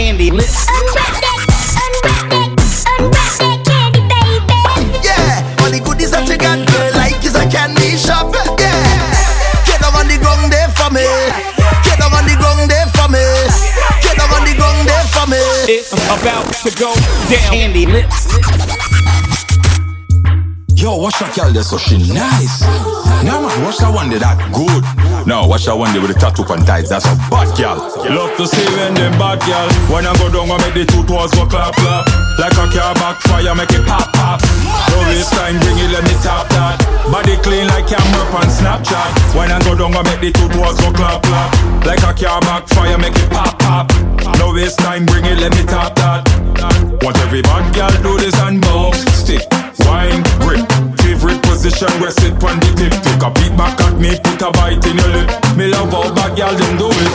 candy 0.00 0.30
lips. 0.30 0.64
Unwrap 0.64 1.12
that, 1.20 1.44
unwrap 1.84 2.24
that, 2.32 2.48
unwrap 2.96 3.32
that 3.36 3.58
candy, 3.68 4.00
baby. 4.08 4.56
Yeah, 5.04 5.60
all 5.60 5.68
the 5.68 5.76
goodies 5.84 6.16
that 6.16 6.24
you 6.24 6.40
got, 6.40 6.56
girl, 6.72 6.88
like 6.96 7.20
is 7.20 7.36
a 7.36 7.44
candy 7.44 8.00
shop. 8.00 8.32
Yeah, 8.56 8.80
get 9.68 9.84
down 9.84 9.92
on 9.92 10.08
the 10.08 10.16
ground 10.16 10.48
there 10.48 10.72
for 10.72 10.88
me. 10.88 11.04
Get 11.84 12.00
down 12.00 12.16
on 12.16 12.24
the 12.24 12.32
ground 12.32 12.64
there 12.72 12.88
for 12.96 13.12
me. 13.12 13.20
Get 14.00 14.16
down 14.16 14.32
on 14.32 14.48
the 14.48 14.56
ground 14.56 14.88
there 14.88 15.04
for 15.12 15.28
me. 15.28 15.42
It's 15.68 15.92
about 15.92 16.48
to 16.48 16.70
go 16.80 16.96
down. 17.28 17.52
Candy 17.52 17.84
lips. 17.84 18.24
Yo, 20.80 20.96
watch 20.96 21.20
that 21.20 21.36
girl 21.36 21.52
there, 21.52 21.60
so 21.60 21.76
she 21.76 22.00
nice. 22.08 22.64
Nah, 23.20 23.36
man, 23.36 23.52
watch 23.68 23.76
that 23.84 23.92
one 23.92 24.08
there, 24.08 24.24
that 24.24 24.40
good. 24.48 24.80
No, 25.26 25.46
watch 25.46 25.66
that 25.66 25.76
one 25.76 25.92
there 25.92 26.00
with 26.00 26.12
the 26.12 26.18
tattoo 26.18 26.42
on 26.48 26.64
tights, 26.64 26.88
that's 26.88 27.04
a 27.04 27.14
bad 27.28 27.48
girl. 27.56 27.76
Love 28.08 28.32
to 28.40 28.46
see 28.46 28.64
when 28.76 28.94
them 28.94 29.12
bad 29.20 29.38
girl 29.44 29.68
When 29.92 30.06
I 30.08 30.12
go 30.16 30.32
down 30.32 30.48
I 30.50 30.56
make 30.64 30.74
the 30.74 30.84
two 30.88 31.04
toes 31.04 31.30
go 31.36 31.44
clap 31.46 31.76
clap. 31.76 32.08
Like 32.40 32.56
a 32.56 32.64
car 32.72 32.94
backfire 32.96 33.54
make 33.54 33.70
it 33.70 33.84
pop 33.84 34.08
pop. 34.16 34.40
No 34.90 34.98
waste 35.12 35.32
time 35.36 35.60
bring 35.60 35.78
it 35.78 35.90
let 35.92 36.04
me 36.04 36.16
tap 36.24 36.48
that. 36.56 36.80
Body 37.12 37.36
clean 37.44 37.68
like 37.68 37.86
camera 37.86 38.24
on 38.32 38.48
Snapchat. 38.48 39.10
When 39.36 39.52
I 39.52 39.60
go 39.60 39.76
down 39.76 39.94
I 39.94 40.02
make 40.08 40.24
the 40.24 40.30
two 40.32 40.48
toes 40.50 40.80
go 40.80 40.90
clap 40.90 41.22
clap. 41.22 41.50
Like 41.84 42.02
a 42.02 42.12
car 42.16 42.40
backfire 42.40 42.98
make 42.98 43.16
it 43.16 43.30
pop 43.30 43.60
pop. 43.60 43.92
No 44.40 44.52
waste 44.56 44.80
time 44.80 45.06
bring 45.06 45.24
it 45.28 45.38
let 45.38 45.52
me 45.52 45.62
tap 45.68 45.94
that. 46.00 46.24
Want 47.02 47.16
every 47.20 47.42
bad 47.42 47.74
girl 47.74 47.92
do 48.02 48.18
this 48.18 48.36
and 48.40 48.60
bounce 48.60 49.00
Stick, 49.14 49.44
wine, 49.84 50.22
grip 50.40 50.89
Favorite 51.10 51.42
position 51.42 51.90
where 51.98 52.14
sit 52.14 52.38
on 52.38 52.54
the 52.62 52.70
tip 52.78 52.94
Take 53.02 53.18
a 53.18 53.34
beat 53.34 53.50
back 53.58 53.74
at 53.82 53.98
me 53.98 54.14
put 54.22 54.46
a 54.46 54.50
bite 54.54 54.78
in 54.86 54.94
your 54.94 55.10
lip 55.10 55.26
Me 55.58 55.66
love 55.66 55.90
how 55.90 56.06
bad 56.14 56.38
girl 56.38 56.54
them 56.54 56.78
do 56.78 56.86
it 56.86 57.14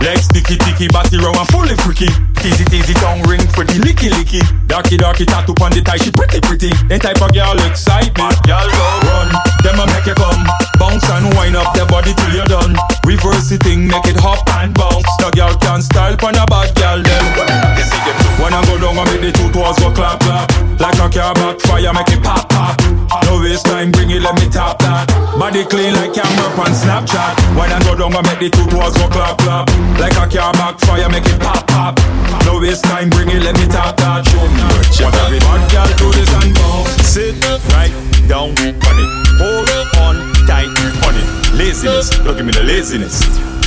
Legs 0.00 0.24
sticky 0.24 0.56
ticky, 0.56 0.88
body 0.88 1.20
round 1.20 1.36
and 1.36 1.46
fully 1.54 1.76
freaky. 1.84 2.10
Teasy 2.42 2.66
teasy 2.66 2.90
tongue 2.98 3.22
ring 3.28 3.44
for 3.54 3.62
the 3.62 3.78
licky 3.86 4.10
licky. 4.10 4.42
Darky 4.66 4.96
darky 4.96 5.24
tattoo 5.24 5.54
on 5.62 5.70
the 5.70 5.78
tie, 5.78 6.00
she 6.00 6.10
pretty 6.10 6.40
pretty. 6.40 6.74
Them 6.90 6.98
type 6.98 7.22
of 7.22 7.30
girl 7.30 7.54
excite 7.62 8.10
me. 8.18 8.26
Girl 8.42 8.66
go 8.66 8.88
run, 9.06 9.30
them 9.62 9.78
a 9.78 9.86
make 9.86 10.08
you 10.08 10.18
come. 10.18 10.42
Bounce 10.80 11.06
and 11.06 11.30
wind 11.38 11.54
up 11.54 11.70
their 11.76 11.86
body 11.86 12.10
till 12.18 12.34
you're 12.34 12.50
done. 12.50 12.74
Reverse 13.06 13.46
the 13.46 13.62
thing, 13.62 13.86
make 13.86 14.08
it 14.10 14.18
hop 14.18 14.42
and 14.58 14.74
bounce. 14.74 15.06
No 15.22 15.30
girl 15.30 15.54
can 15.54 15.82
style 15.82 16.16
pon 16.16 16.34
a 16.34 16.46
bad 16.50 16.74
girl 16.74 16.98
them. 16.98 18.21
When 18.40 18.52
I 18.54 18.60
go 18.66 18.78
down, 18.78 18.98
I 18.98 19.04
make 19.10 19.20
the 19.20 19.30
two 19.32 19.50
toes 19.52 19.78
go 19.78 19.90
clap 19.92 20.20
clap. 20.20 20.48
Like 20.80 20.98
a 20.98 21.06
car 21.10 21.34
backfire, 21.34 21.92
make 21.92 22.08
it 22.08 22.22
pop 22.22 22.48
pop. 22.48 22.78
No 23.26 23.40
waste 23.40 23.66
time, 23.66 23.90
bring 23.92 24.10
it, 24.10 24.22
let 24.22 24.34
me 24.40 24.48
tap 24.48 24.78
that. 24.80 25.06
Body 25.38 25.64
clean 25.64 25.94
like 25.94 26.14
camera 26.14 26.48
on 26.58 26.72
Snapchat. 26.72 27.36
When 27.54 27.70
I 27.70 27.78
go 27.84 27.94
down, 27.94 28.14
I 28.16 28.22
make 28.22 28.40
the 28.40 28.48
two 28.50 28.66
toes 28.70 28.94
go 28.96 29.06
clap 29.08 29.38
clap. 29.38 29.68
Like 30.00 30.16
a 30.16 30.26
car 30.26 30.52
backfire, 30.54 31.08
make 31.08 31.26
it 31.26 31.38
pop 31.40 31.66
pop. 31.68 31.98
No 32.46 32.58
waste 32.58 32.84
time, 32.84 33.10
bring 33.10 33.28
it, 33.30 33.42
let 33.42 33.54
me 33.58 33.66
tap 33.68 33.96
that. 33.98 34.26
Show 34.26 34.42
me 34.42 34.62
what 34.64 34.90
you 34.90 35.06
got. 35.06 35.14
Every 35.26 35.38
bad 35.38 35.62
girl 35.70 35.90
do 35.98 36.08
this 36.16 36.30
and 36.34 36.50
bounce. 36.54 36.90
Sit 37.06 37.36
right 37.74 37.92
down 38.26 38.56
on 38.56 38.96
it. 38.98 39.10
Hold 39.38 39.68
on 40.02 40.32
tight 40.46 40.68
on 41.06 41.14
it. 41.14 41.26
Laziness, 41.54 42.10
don't 42.24 42.36
give 42.36 42.46
me 42.46 42.52
the 42.52 42.62
laziness. 42.62 43.22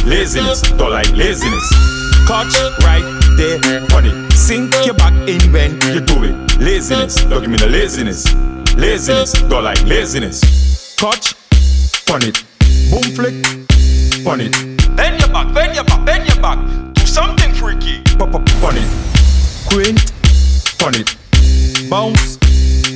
Laziness, 0.05 0.61
don't 0.61 0.91
like 0.91 1.11
laziness. 1.13 2.04
Catch 2.25 2.57
right 2.81 3.05
there 3.37 3.59
on 3.95 4.05
it. 4.05 4.31
Sink 4.33 4.73
your 4.83 4.95
back 4.95 5.13
in 5.29 5.39
when 5.53 5.79
you 5.93 6.01
do 6.01 6.23
it. 6.23 6.59
Laziness, 6.59 7.23
don't 7.23 7.41
give 7.41 7.51
me 7.51 7.57
the 7.57 7.67
laziness. 7.67 8.33
Laziness, 8.75 9.33
don't 9.43 9.63
like 9.63 9.83
laziness. 9.85 10.95
Catch 10.97 11.35
on 12.11 12.23
it. 12.23 12.43
Boom 12.89 13.03
flick 13.13 13.35
on 14.25 14.41
it. 14.41 14.51
Bend 14.95 15.19
your 15.19 15.29
back, 15.29 15.53
bend 15.53 15.75
your 15.75 15.83
back, 15.83 16.03
bend 16.03 16.27
your 16.27 16.41
back. 16.41 16.57
Do 16.95 17.05
something 17.05 17.53
freaky. 17.53 18.01
Pop 18.17 18.33
up 18.33 18.63
on 18.63 18.75
it. 18.75 18.89
Quint 19.69 20.11
on 20.83 20.95
it. 20.95 21.15
Bounce 21.91 22.39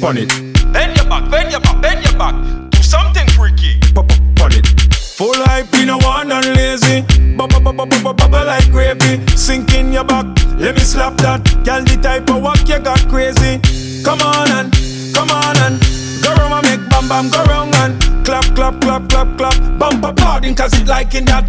on 0.03 0.17
it. 0.17 0.29
Bend 0.73 0.97
your 0.97 1.05
back, 1.05 1.29
bend 1.29 1.51
your 1.51 1.61
back, 1.61 1.81
bend 1.81 2.03
your 2.03 2.17
back. 2.17 2.33
Do 2.71 2.81
something 2.81 3.27
freaky. 3.29 3.79
Pop 3.93 4.11
up 4.11 4.41
on 4.41 4.53
it. 4.53 4.88
Full 5.19 5.35
hype, 5.35 5.67
you 5.75 5.85
know 5.85 5.97
one 5.97 6.31
and 6.31 6.55
lazy. 6.55 7.01
Bubble, 7.35 7.59
bubble, 7.59 7.85
bubble, 7.85 8.13
bubble 8.13 8.45
like 8.45 8.71
gravy. 8.71 9.19
Sink 9.35 9.73
in 9.73 9.91
your 9.91 10.05
back, 10.05 10.25
let 10.55 10.75
me 10.75 10.79
slap 10.79 11.17
that. 11.17 11.43
Girl, 11.65 11.83
the 11.83 11.99
type 12.01 12.29
of 12.29 12.41
walk 12.41 12.65
you 12.69 12.79
got 12.79 13.05
crazy. 13.09 13.59
Come 14.01 14.21
on 14.21 14.49
and, 14.49 14.71
come 15.13 15.29
on 15.29 15.57
and. 15.57 15.75
Go 16.23 16.31
round 16.35 16.63
and 16.63 16.79
make 16.79 16.89
bam 16.89 17.09
bam, 17.09 17.27
go 17.27 17.43
round 17.51 17.75
and. 17.75 18.25
Clap, 18.25 18.45
clap, 18.55 18.79
clap, 18.79 19.09
clap, 19.09 19.37
clap. 19.37 19.77
Bump 19.77 20.05
a 20.05 20.13
pardon, 20.13 20.55
cause 20.55 20.71
it 20.79 20.87
like 20.87 21.13
in 21.13 21.25
that. 21.25 21.43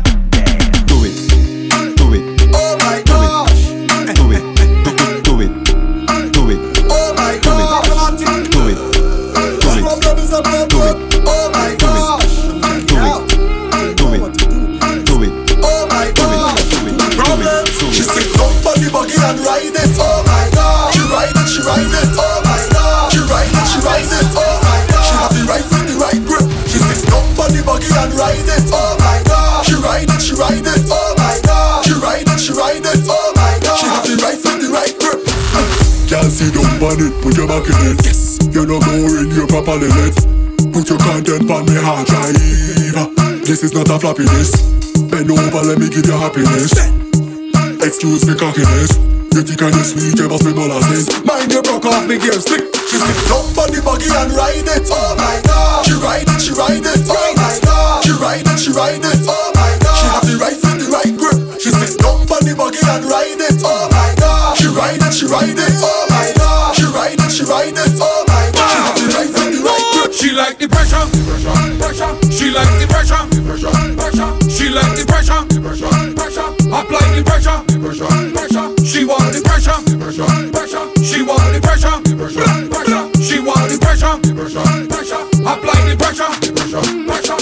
Do 0.88 1.04
it, 1.06 1.14
and 19.30 19.38
ride 19.46 19.70
it. 19.70 19.94
Oh 20.02 20.26
my 20.26 20.46
god. 20.50 20.90
She 20.90 21.02
ride 21.06 21.30
it, 21.30 21.46
she 21.46 21.62
ride 21.62 21.86
it. 21.86 22.10
Oh 22.18 22.42
my 22.42 22.58
god. 22.74 23.14
She 23.14 23.22
ride 23.30 23.54
it, 23.54 23.66
she 23.70 23.78
ride 23.86 24.10
it. 24.10 24.26
Oh 24.34 24.58
my 24.66 24.80
god. 24.90 25.06
She 25.06 25.14
have 25.22 25.32
the 25.38 25.42
right 25.46 25.66
foot, 25.70 25.86
the 25.86 25.94
right 26.02 26.22
grip. 26.26 26.46
She 26.66 26.78
sit 26.82 27.06
up 27.14 27.38
on 27.38 27.50
the 27.54 27.62
buggy 27.62 27.90
and 27.94 28.10
ride 28.18 28.42
it. 28.42 28.66
Oh 28.74 28.98
my 28.98 29.22
god. 29.30 29.62
She 29.62 29.78
ride 29.78 30.10
it, 30.10 30.18
she 30.20 30.34
ride 30.34 30.66
it. 30.66 30.82
Oh 30.90 31.14
my 31.14 31.38
god. 31.46 31.86
She 31.86 31.94
ride 31.94 32.26
it, 32.26 32.40
she 32.42 32.52
ride 32.58 32.82
it. 32.82 33.06
Oh 33.06 33.30
my 33.38 33.54
god. 33.62 33.78
She 33.78 33.86
have 33.86 34.04
the 34.10 34.16
right 34.18 34.38
foot, 34.38 34.58
the 34.58 34.68
right 34.74 34.94
grip. 34.98 35.22
Can't 36.10 36.32
sit 36.32 36.50
down 36.50 36.82
on 36.82 36.98
it, 36.98 37.14
put 37.22 37.38
your 37.38 37.46
back 37.46 37.70
in 37.70 37.78
it. 37.86 38.02
Yes. 38.02 38.42
You're 38.50 38.66
not 38.66 38.82
going, 38.82 39.30
you're 39.30 39.46
properly 39.46 39.94
lit. 39.94 40.18
Put 40.74 40.90
your 40.90 40.98
content 40.98 41.46
on 41.46 41.62
me 41.70 41.78
hard 41.78 42.06
drive. 42.10 42.34
This 43.46 43.62
is 43.62 43.72
not 43.74 43.86
a 43.86 43.94
floppiness. 43.94 44.58
Bend 45.06 45.30
over, 45.30 45.62
let 45.62 45.78
me 45.78 45.88
give 45.88 46.06
you 46.06 46.18
happiness. 46.18 46.74
Excuse 47.80 48.28
me 48.28 48.34
cockiness. 48.36 48.92
You 49.32 49.40
think 49.40 49.62
I 49.62 49.70
just 49.72 49.96
sweet, 49.96 50.12
you 50.18 50.28
must 50.28 50.44
be 50.44 50.52
molasses. 50.52 51.08
Mind 51.24 51.48
you 51.48 51.62
broke 51.62 51.86
off 51.86 52.04
me 52.04 52.18
gear 52.20 52.36
stick. 52.36 52.68
She 52.76 53.00
sit 53.00 53.30
up 53.32 53.56
on 53.56 53.72
the 53.72 53.80
buggy 53.80 54.10
and 54.12 54.30
ride 54.36 54.68
it. 54.68 54.84
Oh 54.92 55.16
my 55.16 55.40
god. 55.48 55.86
She 55.88 55.96
ride 55.96 56.28
it, 56.28 56.40
she 56.44 56.52
ride 56.52 56.84
it. 56.84 57.00
Oh 57.08 57.32
my 57.40 57.56
god. 57.64 58.04
She 58.04 58.12
ride 58.20 58.44
it, 58.44 58.58
she 58.60 58.70
ride 58.76 59.00
it. 59.00 59.20
Oh 59.24 59.48
my 59.56 59.72
god. 59.80 59.96
She 59.96 60.06
have 60.12 60.26
the 60.28 60.36
right 60.36 60.58
foot, 60.60 60.76
the 60.76 60.86
right 60.92 61.14
grip. 61.16 61.38
She 61.56 61.70
sit 61.72 61.96
up 62.04 62.28
on 62.28 62.42
the 62.44 62.52
buggy 62.52 62.84
and 62.84 63.04
ride 63.08 63.40
it. 63.40 63.62
Oh 63.64 63.88
my 63.88 64.12
god. 64.20 64.60
She 64.60 64.68
ride 64.68 65.00
it, 65.00 65.12
she 65.16 65.24
ride 65.24 65.56
it. 65.56 65.74
Oh 65.80 66.04
my 66.12 66.28
god. 66.36 66.76
She 66.76 66.84
ride 66.90 67.16
it, 67.16 67.30
she 67.32 67.44
ride 67.48 67.80
it. 67.80 67.96
Oh 67.96 68.24
my 68.28 68.44
god. 68.52 68.68
She 68.68 68.76
have 68.76 68.96
the 69.00 69.06
right 69.08 69.30
foot, 69.32 69.48
the 69.56 69.60
right 69.64 69.86
grip. 69.96 70.10
She 70.12 70.28
like 70.36 70.56
the 70.60 70.68
pressure, 70.68 71.06
pressure, 71.24 71.56
pressure. 71.80 72.12
She 72.28 72.52
like 72.52 72.72
the 72.76 72.86
pressure, 72.92 73.24
pressure, 73.46 73.72
pressure. 73.96 74.30
She 74.52 74.66
like 74.68 74.92
the 74.98 75.04
pressure, 75.08 75.40
pressure, 75.64 75.88
pressure. 75.88 76.19
Apply 76.70 77.02
the 77.18 77.22
pressure, 77.26 77.58
pressure, 77.82 78.06
pressure. 78.30 78.66
She 78.86 79.02
want 79.04 79.34
the 79.34 79.42
pressure, 79.42 79.74
pressure, 79.98 80.30
pressure. 80.54 80.86
She 81.02 81.18
want 81.26 81.50
the 81.50 81.58
pressure, 81.58 81.98
pressure, 82.14 82.46
pressure. 82.70 83.02
She 83.18 83.42
want 83.42 83.66
the 83.66 83.76
pressure, 83.82 84.14
pressure, 84.30 84.62
pressure. 84.86 85.22
Apply 85.42 85.78
the 85.90 85.94
pressure, 85.98 86.30
pressure, 86.54 86.84
pressure. 87.10 87.38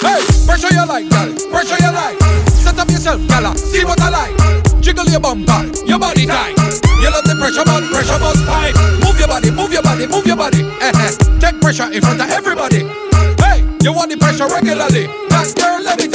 Hey, 0.00 0.20
pressure 0.48 0.72
you 0.72 0.84
like, 0.88 1.04
girl. 1.12 1.28
Pressure 1.52 1.76
you 1.76 1.92
like. 1.92 2.16
Set 2.56 2.78
up 2.80 2.88
yourself, 2.88 3.20
gala. 3.28 3.52
See 3.56 3.84
what 3.84 4.00
I 4.00 4.08
like. 4.08 4.80
Jiggle 4.80 5.04
your 5.12 5.20
bumper, 5.20 5.60
your 5.84 5.98
body 6.00 6.24
tight. 6.24 6.56
You 7.04 7.12
love 7.12 7.28
the 7.28 7.36
pressure, 7.36 7.64
but 7.68 7.84
pressure 7.92 8.16
must 8.16 8.44
pipe. 8.48 8.76
Move 9.04 9.20
your 9.20 9.28
body, 9.28 9.50
move 9.52 9.72
your 9.72 9.84
body, 9.84 10.06
move 10.08 10.26
your 10.26 10.36
body. 10.36 10.64
Eh 10.80 10.92
eh. 10.92 11.12
Take 11.36 11.60
pressure 11.60 11.92
in 11.92 12.00
front 12.00 12.20
of 12.20 12.28
everybody. 12.32 12.88
Hey, 13.44 13.60
you 13.84 13.92
want 13.92 14.08
the 14.10 14.16
pressure 14.16 14.48
regularly? 14.48 15.04
That 15.28 15.52
girl, 15.56 15.84
let 15.84 16.00
me 16.00 16.08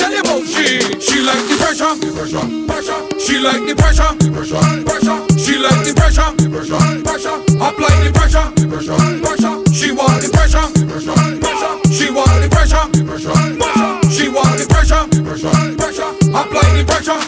pressure, 1.75 2.39
pressure. 2.67 3.19
She 3.19 3.39
like 3.39 3.67
the 3.67 3.75
pressure, 3.75 4.07
pressure, 4.31 4.63
pressure. 4.87 5.19
She 5.35 5.59
like 5.59 5.83
the 5.83 5.91
pressure, 5.91 6.31
pressure, 6.47 6.79
pressure. 7.03 7.35
Apply 7.59 7.95
the 7.99 8.11
pressure, 8.15 8.47
pressure, 8.63 8.95
pressure. 9.19 9.55
She 9.75 9.91
want 9.91 10.23
the 10.23 10.29
pressure, 10.31 10.63
pressure, 10.87 11.15
pressure. 11.43 11.75
She 11.91 12.07
want 12.11 12.31
the 12.39 12.47
pressure, 12.47 12.85
pressure, 13.03 13.35
pressure. 13.59 13.91
She 14.07 14.29
want 14.31 14.55
the 14.55 14.65
pressure, 14.71 15.03
pressure, 15.19 15.51
pressure. 15.75 16.11
Apply 16.31 16.67
the 16.79 16.83
pressure. 16.87 17.19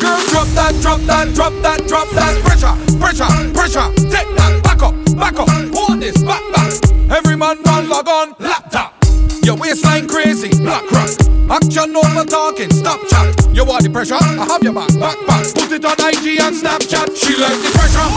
Girl, 0.00 0.20
drop 0.32 0.48
that, 0.56 0.72
drop 0.80 1.00
that, 1.04 1.34
drop 1.34 1.52
that, 1.60 1.84
drop 1.86 2.08
that. 2.16 2.32
Pressure, 2.48 2.74
pressure, 2.96 3.28
pressure. 3.52 3.88
Take 4.08 4.30
that, 4.40 4.60
back 4.64 4.82
up, 4.82 4.94
back 5.16 5.36
up. 5.36 5.48
Hold 5.76 6.00
this, 6.00 6.16
back, 6.24 6.40
back. 6.52 6.72
Every 7.12 7.36
man 7.36 7.60
want 7.62 7.88
log 7.88 8.08
on, 8.08 8.34
laptop. 8.38 8.94
Your 9.44 9.56
waistline. 9.56 10.15
Action 11.76 11.94
over 11.94 12.24
talking, 12.24 12.70
stop 12.70 13.06
chat. 13.06 13.36
You 13.52 13.62
want 13.62 13.84
the 13.84 13.90
pressure? 13.90 14.16
I 14.16 14.48
have 14.48 14.62
your 14.62 14.72
back, 14.72 14.88
back, 14.96 15.18
back. 15.26 15.44
Put 15.52 15.72
it 15.72 15.84
on 15.84 15.92
IG 15.92 16.40
and 16.40 16.56
Snapchat. 16.56 17.12
She 17.12 17.36
like 17.36 17.60
the 17.60 17.68
pressure, 17.76 18.08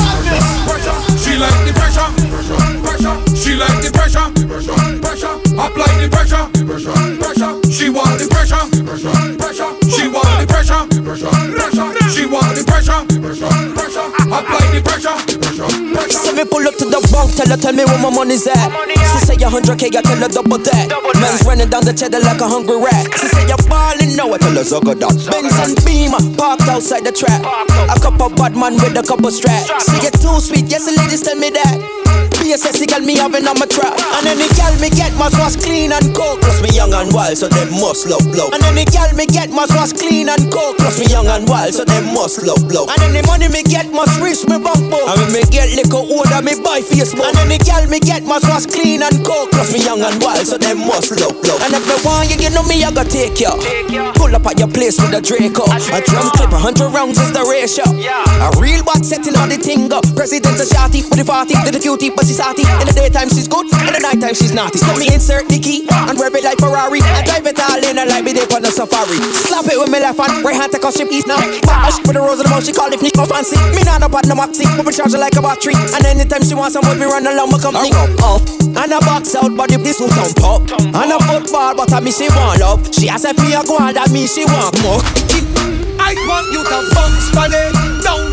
pressure. 0.64 0.96
She 1.20 1.36
like 1.36 1.60
the 1.68 1.76
pressure, 1.76 2.08
pressure. 2.80 3.16
She 3.36 3.60
like 3.60 3.84
the 3.84 3.92
pressure, 3.92 4.32
pressure. 5.04 5.36
Apply 5.60 5.92
the 6.00 6.08
pressure, 6.08 6.48
pressure. 7.20 7.52
She 7.68 7.90
want 7.90 8.16
the 8.16 8.32
pressure, 8.32 8.64
pressure. 8.88 9.72
She 9.92 10.08
want 10.08 10.40
the 10.40 10.48
pressure, 10.48 10.88
pressure. 11.04 12.10
She 12.16 12.26
want 12.32 12.56
the 12.56 12.64
pressure, 12.64 13.04
pressure, 13.20 13.69
pressure. 14.44 15.18
So 16.10 16.34
me 16.34 16.44
pull 16.46 16.68
up 16.68 16.76
to 16.80 16.86
the 16.86 17.00
bank, 17.12 17.36
tell 17.36 17.50
her, 17.50 17.58
tell 17.58 17.74
me 17.74 17.86
where 17.86 18.00
my 18.02 18.10
money's 18.10 18.48
at. 18.48 18.70
She 19.12 19.20
say 19.26 19.36
a 19.44 19.50
hundred 19.50 19.80
K, 19.80 19.88
I 19.88 20.02
tell 20.02 20.20
her 20.20 20.28
double 20.28 20.58
that. 20.60 20.88
Man's 21.20 21.44
running 21.44 21.70
down 21.70 21.84
the 21.86 21.94
cheddar 21.94 22.20
like 22.20 22.42
a 22.42 22.48
hungry 22.48 22.80
rat. 22.80 23.08
She 23.20 23.28
say 23.28 23.48
you're 23.48 23.60
balling 23.68 24.16
now, 24.16 24.32
I 24.32 24.38
tell 24.38 24.56
her 24.56 24.64
sugar 24.64 24.96
that. 24.96 25.16
Benz 25.32 25.58
and 25.60 25.76
Beamer 25.86 26.22
parked 26.38 26.68
outside 26.68 27.04
the 27.04 27.12
trap. 27.12 27.44
A 27.44 28.00
couple 28.00 28.30
bad 28.30 28.56
man 28.56 28.76
with 28.76 28.98
a 28.98 29.04
couple 29.04 29.32
straps. 29.32 29.68
See 29.86 30.00
you 30.00 30.12
too 30.12 30.40
sweet, 30.40 30.68
yes 30.72 30.86
the 30.86 30.94
ladies 30.96 31.22
tell 31.22 31.36
me 31.36 31.50
that. 31.52 32.29
Be 32.50 32.56
a 32.56 32.58
sexy 32.58 32.90
girl, 32.90 33.06
me 33.06 33.14
having 33.14 33.46
on 33.46 33.62
my 33.62 33.70
trap. 33.70 33.94
And 34.18 34.26
any 34.26 34.50
girl 34.58 34.74
me 34.82 34.90
get 34.90 35.14
must 35.22 35.38
wash 35.38 35.54
clean 35.62 35.94
and 35.94 36.02
cold. 36.18 36.42
Plus 36.42 36.66
me 36.66 36.74
young 36.74 36.90
and 36.98 37.14
wild, 37.14 37.38
so 37.38 37.46
they 37.46 37.70
must 37.70 38.10
love 38.10 38.26
blow. 38.34 38.50
And 38.50 38.66
any 38.66 38.90
girl 38.90 39.06
me 39.14 39.30
get 39.30 39.54
must 39.54 39.70
wash 39.78 39.94
clean 39.94 40.34
and 40.34 40.42
cold. 40.50 40.82
Plus 40.82 40.98
me 40.98 41.06
young 41.14 41.30
and 41.30 41.46
wild, 41.46 41.78
so 41.78 41.86
they 41.86 42.02
must 42.10 42.42
love 42.42 42.66
blow. 42.66 42.90
And 42.90 43.06
any 43.06 43.22
money 43.30 43.54
me 43.54 43.62
get 43.62 43.94
must 43.94 44.18
reach 44.18 44.50
me 44.50 44.58
bank 44.58 44.82
book. 44.90 45.06
And 45.06 45.22
when 45.22 45.30
me 45.30 45.46
get 45.54 45.78
liquor 45.78 46.02
order, 46.02 46.42
me 46.42 46.58
buy 46.58 46.82
Facebook. 46.82 47.30
And 47.30 47.38
any 47.46 47.62
girl 47.62 47.86
me 47.86 48.02
get 48.02 48.26
must 48.26 48.50
wash 48.50 48.66
clean 48.66 49.06
and 49.06 49.14
cold. 49.22 49.54
Plus 49.54 49.70
me 49.70 49.86
young 49.86 50.02
and 50.02 50.18
wild, 50.18 50.50
so 50.50 50.58
they 50.58 50.74
must 50.74 51.14
love 51.22 51.38
blow. 51.46 51.58
And 51.62 51.78
if 51.78 51.86
me 51.86 52.02
want 52.02 52.34
you, 52.34 52.42
you 52.42 52.50
know 52.50 52.66
me, 52.66 52.82
I 52.82 52.90
gotta 52.90 53.06
take 53.06 53.38
you. 53.38 53.54
Pull 54.18 54.34
up 54.34 54.50
at 54.50 54.58
your 54.58 54.74
place 54.74 54.98
with 54.98 55.14
a 55.14 55.22
Draco. 55.22 55.70
A 55.70 56.02
drum 56.02 56.34
clip, 56.34 56.50
a 56.50 56.58
hundred 56.58 56.90
rounds 56.98 57.22
is 57.22 57.30
the 57.30 57.46
ratio. 57.46 57.86
A 57.94 58.50
real 58.58 58.82
bad 58.82 59.06
setting 59.06 59.38
all 59.38 59.46
the 59.46 59.62
thing 59.62 59.94
up. 59.94 60.02
President 60.18 60.58
a 60.58 60.66
shotty 60.66 61.06
with 61.06 61.22
the 61.22 61.26
party, 61.30 61.54
to 61.54 61.70
the 61.70 61.78
cutie, 61.78 62.10
but 62.10 62.26
she's 62.26 62.39
hotty. 62.40 62.66
In 62.82 62.88
the 62.88 62.96
daytime 62.96 63.30
she's 63.30 63.48
good, 63.48 63.68
in 63.68 63.94
the 63.94 64.02
nighttime 64.02 64.34
she's 64.34 64.56
naughty. 64.56 64.80
So 64.80 64.96
me 64.98 65.12
insert 65.12 65.46
the 65.52 65.60
key 65.60 65.86
and 65.92 66.16
rev 66.18 66.34
it 66.34 66.44
like 66.44 66.58
Ferrari. 66.58 67.04
I 67.04 67.22
drive 67.28 67.46
it 67.46 67.60
all 67.60 67.78
in 67.78 68.00
and 68.00 68.10
like 68.10 68.24
me 68.24 68.34
dip 68.34 68.52
on 68.56 68.64
the 68.64 68.72
safari. 68.72 69.20
Slap 69.46 69.68
it 69.68 69.78
with 69.78 69.92
me 69.92 70.00
left 70.00 70.18
hand, 70.18 70.44
right 70.44 70.56
hand 70.56 70.72
take 70.72 70.84
off 70.88 70.96
ship 70.96 71.12
east 71.12 71.28
now. 71.28 71.40
Bash 71.68 72.00
with 72.08 72.16
the 72.16 72.24
rose 72.24 72.40
of 72.40 72.48
the 72.48 72.52
mouth, 72.52 72.66
she 72.66 72.74
call 72.74 72.90
it 72.90 73.02
Nico 73.04 73.28
fancy. 73.28 73.60
Me 73.76 73.84
not 73.84 74.02
up 74.02 74.16
at 74.16 74.26
no 74.26 74.36
maxi, 74.36 74.66
but 74.80 74.88
we 74.88 74.96
charge 74.96 75.12
her 75.12 75.22
like 75.22 75.36
a 75.36 75.44
battery. 75.44 75.76
And 75.76 76.02
anytime 76.08 76.42
she 76.42 76.56
wants 76.56 76.74
some 76.74 76.88
wood, 76.88 76.98
we 76.98 77.06
run 77.06 77.28
along 77.28 77.52
my 77.52 77.60
company. 77.60 77.92
Up, 78.24 78.42
and 78.64 78.92
a 78.96 79.00
box 79.04 79.36
out, 79.36 79.52
but 79.56 79.72
if 79.72 79.84
this 79.84 80.00
will 80.00 80.10
thump 80.16 80.40
up. 80.42 80.64
And 80.80 81.12
a 81.12 81.20
football, 81.28 81.76
but 81.76 81.92
I 81.92 82.00
me 82.00 82.12
she 82.12 82.32
want 82.32 82.60
love. 82.60 82.80
She 82.96 83.10
ask 83.10 83.28
if 83.28 83.38
me 83.38 83.54
a 83.54 83.62
go 83.64 83.78
on, 83.78 83.94
that 83.94 84.10
means 84.12 84.34
she 84.34 84.46
want 84.46 84.74
more. 84.82 85.02
I 86.00 86.16
want 86.26 86.48
you 86.54 86.64
to 86.64 86.78
bounce 86.96 87.30
on 87.36 87.52
it, 87.54 88.04
down 88.04 88.20
on 88.20 88.29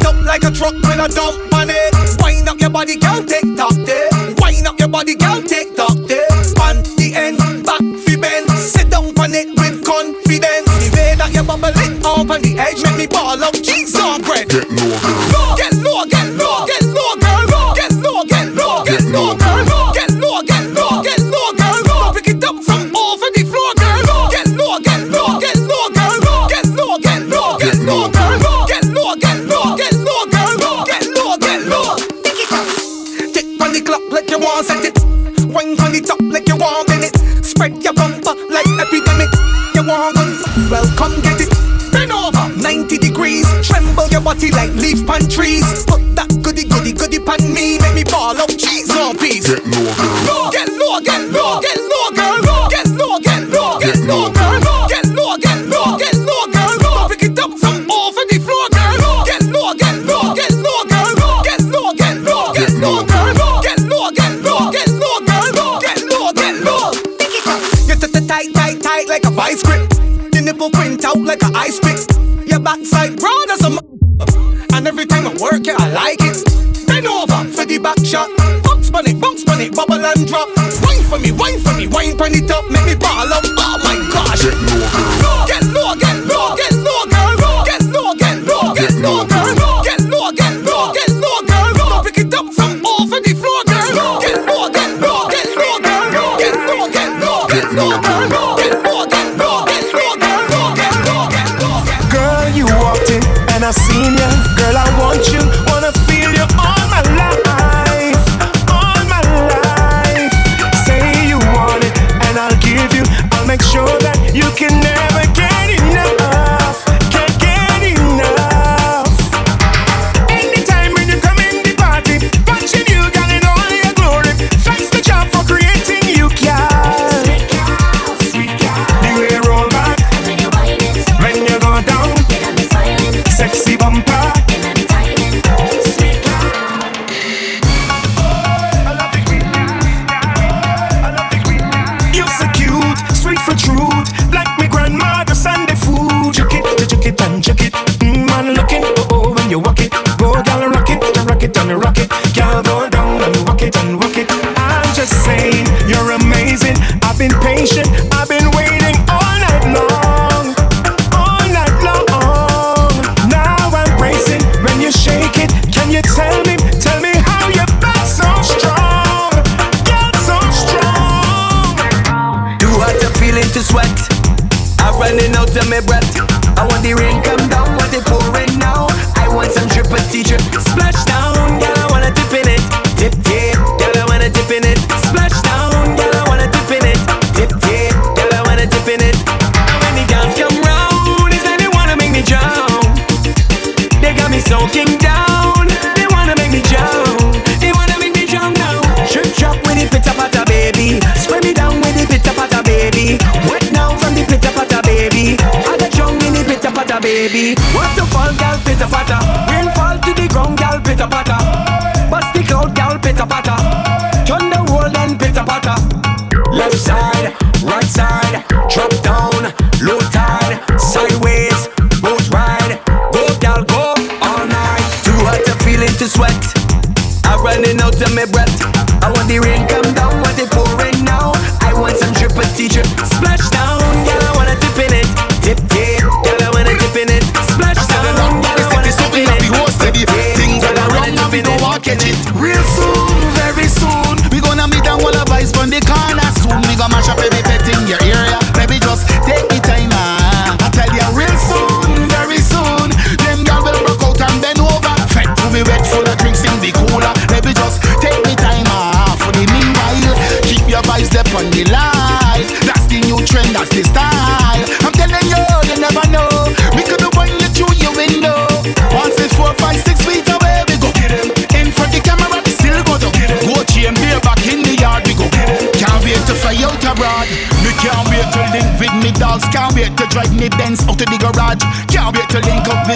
it, 0.00 0.06
up 0.06 0.24
like 0.24 0.44
a 0.44 0.50
truck 0.50 0.74
when 0.84 1.00
I 1.00 1.08
dump 1.08 1.52
on 1.54 1.70
it. 1.70 1.94
Wind 2.22 2.48
up 2.48 2.60
your 2.60 2.70
body, 2.70 2.96
girl, 2.96 3.22
take 3.24 3.56
top 3.56 3.74
there. 3.74 4.08
Wind 4.38 4.66
up 4.66 4.78
your 4.78 4.88
body, 4.88 5.14
girl, 5.14 5.42
take 5.42 5.76
top 5.76 5.96
there. 6.08 6.26
On 6.60 6.82
the 6.96 7.12
end, 7.14 7.38
back 7.64 7.82
fi 8.04 8.16
bend, 8.16 8.50
sit 8.58 8.90
down 8.90 9.16
on 9.18 9.34
it 9.34 9.48
with 9.58 9.84
confidence. 9.84 10.68
The 10.68 10.90
way 10.94 11.14
that 11.16 11.32
you 11.32 11.42
bubble 11.42 11.68
it 11.68 12.04
up 12.04 12.30
on 12.30 12.42
the 12.42 12.58
edge, 12.58 12.82
make 12.82 12.96
me 12.96 13.06
ball 13.06 13.42
up 13.42 13.54
cheese 13.54 13.98
on 13.98 14.22
bread. 14.22 14.48
Get 14.48 14.68
low, 14.70 14.98
girl. 15.00 15.29
Your 44.20 44.34
body 44.34 44.50
like 44.52 44.70
leaf 44.74 45.06
pan 45.06 45.28
trees. 45.28 45.84
Put 45.84 46.14
that 46.16 46.28
goody 46.42 46.64
goody 46.68 46.92
goody 46.92 47.18
pan 47.18 47.40
me. 47.52 47.78
Make 47.78 47.94
me 47.94 48.04
ball 48.04 48.36
up 48.40 48.50
cheese 48.50 48.90
on 48.96 49.16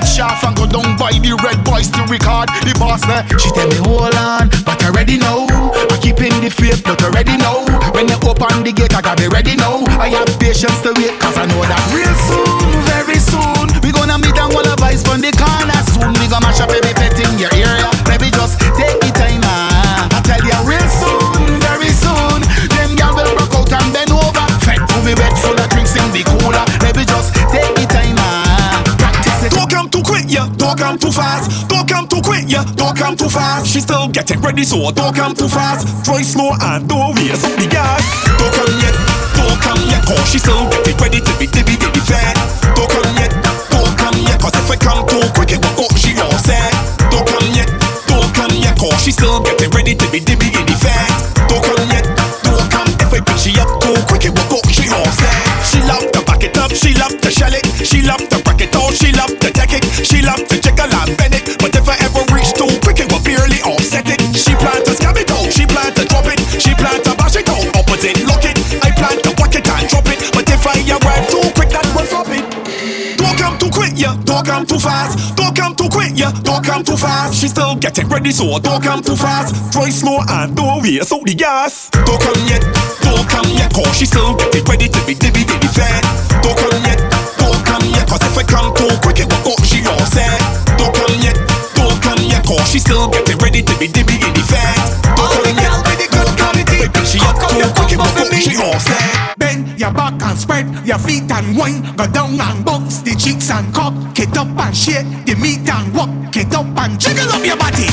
Left 0.05 0.17
shaft 0.17 0.45
and 0.45 0.55
go 0.55 0.67
down 0.67 0.99
by 1.01 1.17
the 1.17 1.33
red 1.41 1.65
boys 1.65 1.89
to 1.89 2.05
record 2.13 2.53
the 2.61 2.77
boss 2.77 3.01
there. 3.09 3.25
She 3.41 3.49
tell 3.57 3.69
me 3.73 3.81
hold 3.89 4.13
on, 4.13 4.53
but 4.69 4.77
I 4.85 4.93
already 4.93 5.17
know. 5.17 5.49
I 5.49 5.97
keep 5.97 6.21
in 6.21 6.45
the 6.45 6.53
faith, 6.53 6.85
but 6.85 7.01
I 7.01 7.09
already 7.09 7.41
know. 7.41 7.65
When 7.97 8.05
they 8.05 8.19
open 8.21 8.69
the 8.69 8.73
gate, 8.77 8.93
I 8.93 9.01
gotta 9.01 9.23
be 9.23 9.29
ready 9.33 9.57
now. 9.57 9.81
I 9.97 10.13
have 10.13 10.29
patience 10.37 10.77
to 10.85 10.93
wait, 10.93 11.17
cause 11.25 11.41
I 11.41 11.49
know 11.49 11.65
that 11.65 11.81
don't 32.85 32.97
come 32.97 33.17
too 33.17 33.29
fast. 33.29 33.67
She 33.73 33.81
still 33.81 34.09
getting 34.09 34.41
ready, 34.41 34.64
so 34.64 34.91
don't 34.93 35.17
come 35.17 35.35
too 35.35 35.49
fast. 35.49 36.05
try 36.05 36.21
slow 36.21 36.53
and 36.61 36.88
don't 36.88 37.17
waste 37.17 37.49
the 37.57 37.67
gas. 37.67 38.05
Don't 38.37 38.53
come 38.53 38.75
yet, 38.85 38.95
don't 39.37 39.59
come 39.64 39.81
yet, 39.88 40.05
cause 40.05 40.29
she 40.31 40.38
still 40.38 40.69
getting 40.69 40.97
ready 41.00 41.21
to 41.21 41.33
be 41.41 41.47
dibby 41.49 41.76
dibby 41.81 42.03
fat. 42.05 42.37
Don't 42.76 42.91
come 42.93 43.09
yet, 43.17 43.33
don't 43.73 43.97
come 43.97 44.17
yet, 44.29 44.41
cause 44.41 44.55
if 44.55 44.71
I 44.71 44.76
come 44.76 45.07
too 45.09 45.25
quick, 45.33 45.53
it 45.53 45.64
will 45.64 45.76
go, 45.81 45.87
she 45.97 46.12
all 46.21 46.37
said, 46.45 46.73
Don't 47.09 47.25
come 47.25 47.49
yet, 47.57 47.69
don't 48.07 48.29
come 48.37 48.53
yet, 48.61 48.76
cause 48.76 49.00
she 49.03 49.12
still 49.12 49.41
getting 49.41 49.71
ready 49.71 49.95
to 49.95 50.07
be 50.12 50.21
dibby 50.21 50.54
your 70.87 70.99
wife 71.00 71.29
too 71.31 71.41
quick, 71.55 71.71
that 71.71 71.87
was 71.97 72.12
up 72.12 72.29
it. 72.29 72.45
Don't 73.17 73.37
come 73.38 73.57
too 73.59 73.71
quick, 73.73 73.93
yeah, 73.97 74.17
don't 74.25 74.45
come 74.45 74.67
too 74.67 74.79
fast. 74.79 75.37
Don't 75.37 75.57
come 75.57 75.75
too 75.75 75.88
quick, 75.88 76.12
yeah, 76.14 76.33
don't 76.45 76.64
come 76.64 76.85
too 76.85 76.97
fast. 76.97 77.35
She 77.41 77.49
still 77.49 77.75
getting 77.76 78.09
ready, 78.09 78.31
so 78.31 78.59
don't 78.59 78.83
come 78.83 79.00
too 79.03 79.17
fast. 79.17 79.73
Try 79.73 79.88
slow 79.91 80.21
and 80.29 80.55
don't 80.55 80.83
waste 80.83 81.12
out 81.12 81.25
the 81.25 81.35
gas. 81.35 81.91
Don't 81.91 82.21
come 82.21 82.41
yet, 82.47 82.62
don't 83.00 83.26
come 83.29 83.49
yet, 83.57 83.73
cause 83.73 83.97
she 83.97 84.07
still 84.07 84.37
getting 84.37 84.64
ready 84.64 84.88
to 84.88 85.00
be 85.07 85.14
dibby 85.14 85.45
dibby 85.49 85.71
fed. 85.73 86.03
Don't 86.45 86.57
come 86.59 86.76
yet, 86.85 87.00
don't 87.41 87.61
come 87.64 87.85
yet, 87.88 88.05
cause 88.09 88.23
if 88.23 88.37
I 88.37 88.45
come 88.45 88.75
too 88.76 88.93
quick, 89.00 89.19
it 89.21 89.26
will 89.31 89.43
go 89.43 89.55
she 89.64 89.81
all 89.88 90.05
said. 90.12 90.37
Don't 90.76 90.93
come 90.93 91.17
yet, 91.25 91.37
don't 91.75 91.97
come 92.03 92.21
yet, 92.29 92.45
cause 92.45 92.69
she 92.69 92.79
still 92.79 93.09
getting 93.09 93.38
ready 93.38 93.62
to 93.62 93.75
be 93.81 93.88
dibby 93.88 94.21
dibby 94.21 94.45
fed. 94.45 95.13
your 100.85 100.99
feet 100.99 101.31
and 101.31 101.57
wine. 101.57 101.83
Go 101.97 102.07
down 102.07 102.41
and 102.41 102.64
bounce 102.64 103.00
the 103.03 103.14
cheeks 103.14 103.50
and 103.50 103.73
cock. 103.75 103.95
Get 104.14 104.37
up 104.37 104.49
and 104.49 104.76
shake 104.76 105.07
the 105.25 105.35
meat 105.35 105.69
and 105.69 105.95
walk. 105.95 106.33
Get 106.33 106.55
up 106.55 106.67
and 106.67 107.00
jiggle 107.00 107.29
up 107.31 107.45
your 107.45 107.57
body. 107.57 107.88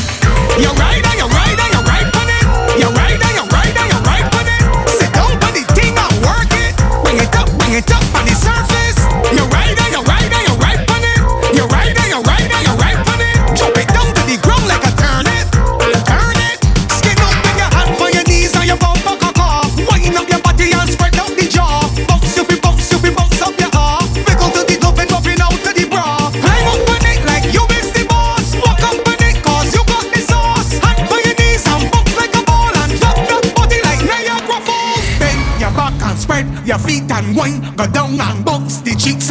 You 0.60 0.72
ride 0.74 1.11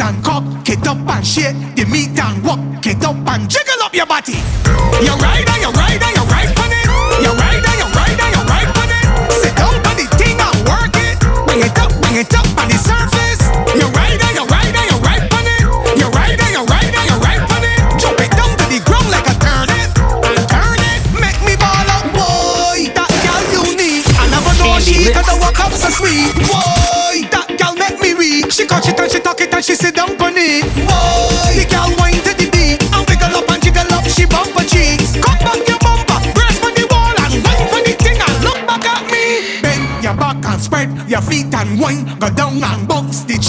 and 0.01 0.23
cock, 0.23 0.43
get 0.63 0.85
up 0.87 0.97
and 0.97 1.25
shake 1.25 1.55
the 1.75 1.85
meat 1.85 2.19
and 2.19 2.43
walk, 2.43 2.81
get 2.81 3.03
up 3.03 3.15
and 3.15 3.49
jiggle 3.49 3.81
up 3.83 3.93
your 3.93 4.05
body. 4.05 4.39
You're 5.01 5.17
right. 5.17 5.50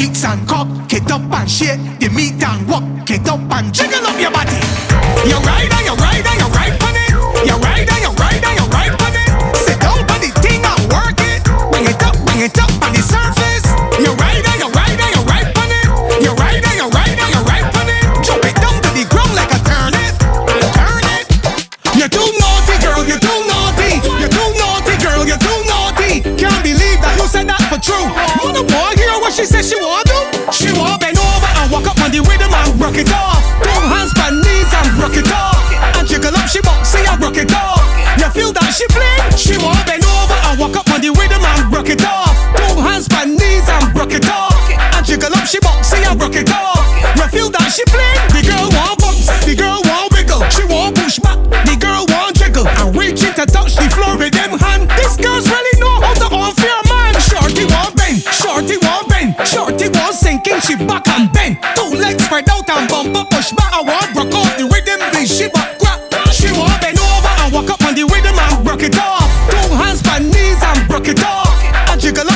cheeks 0.02 0.24
and 0.24 0.48
cock. 0.48 0.68
Get 0.88 1.10
up 1.10 1.22
and 1.32 1.50
shake 1.50 1.80
the 2.00 2.08
meat 2.10 2.42
and 2.42 2.68
walk. 2.68 3.06
Get 3.06 3.28
up 3.28 3.40
and 3.40 3.72
jiggle 3.72 4.04
up 4.06 4.20
your 4.20 4.30
body. 4.30 4.58
You're 5.28 5.40
right. 5.40 5.71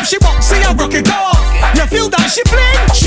she 0.06 0.16
walk, 0.22 0.40
see 0.40 0.62
her 0.62 0.72
rock 0.74 0.94
it 0.94 1.08
off. 1.10 1.34
You 1.74 1.84
feel 1.86 2.08
that 2.10 2.30
she 2.30 2.42
bling? 2.46 3.05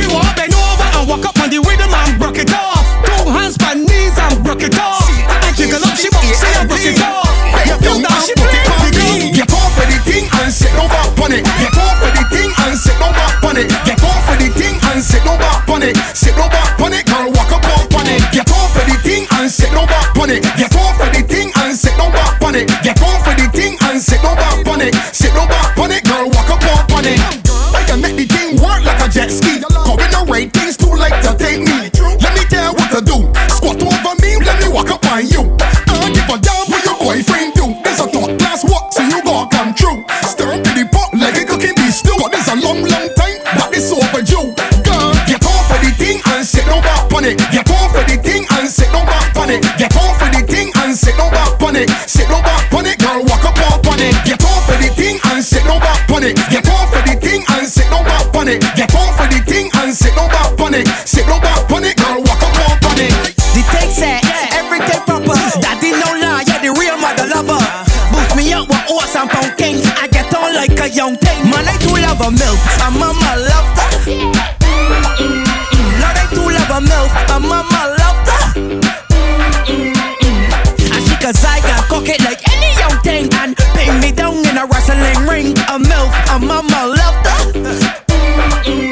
Cause 81.29 81.45
I 81.45 81.61
got 81.61 81.85
cock 81.85 82.09
it 82.09 82.17
like 82.25 82.41
any 82.49 82.73
young 82.81 82.97
thing 83.05 83.29
And 83.37 83.53
pin 83.77 84.01
me 84.01 84.09
down 84.09 84.41
in 84.49 84.57
a 84.57 84.65
wrestling 84.65 85.29
ring. 85.29 85.53
A 85.69 85.77
milf, 85.77 86.09
a 86.33 86.41
mama 86.41 86.89
loved 86.89 87.21
her. 87.21 87.53
Mm-hmm. 87.53 88.89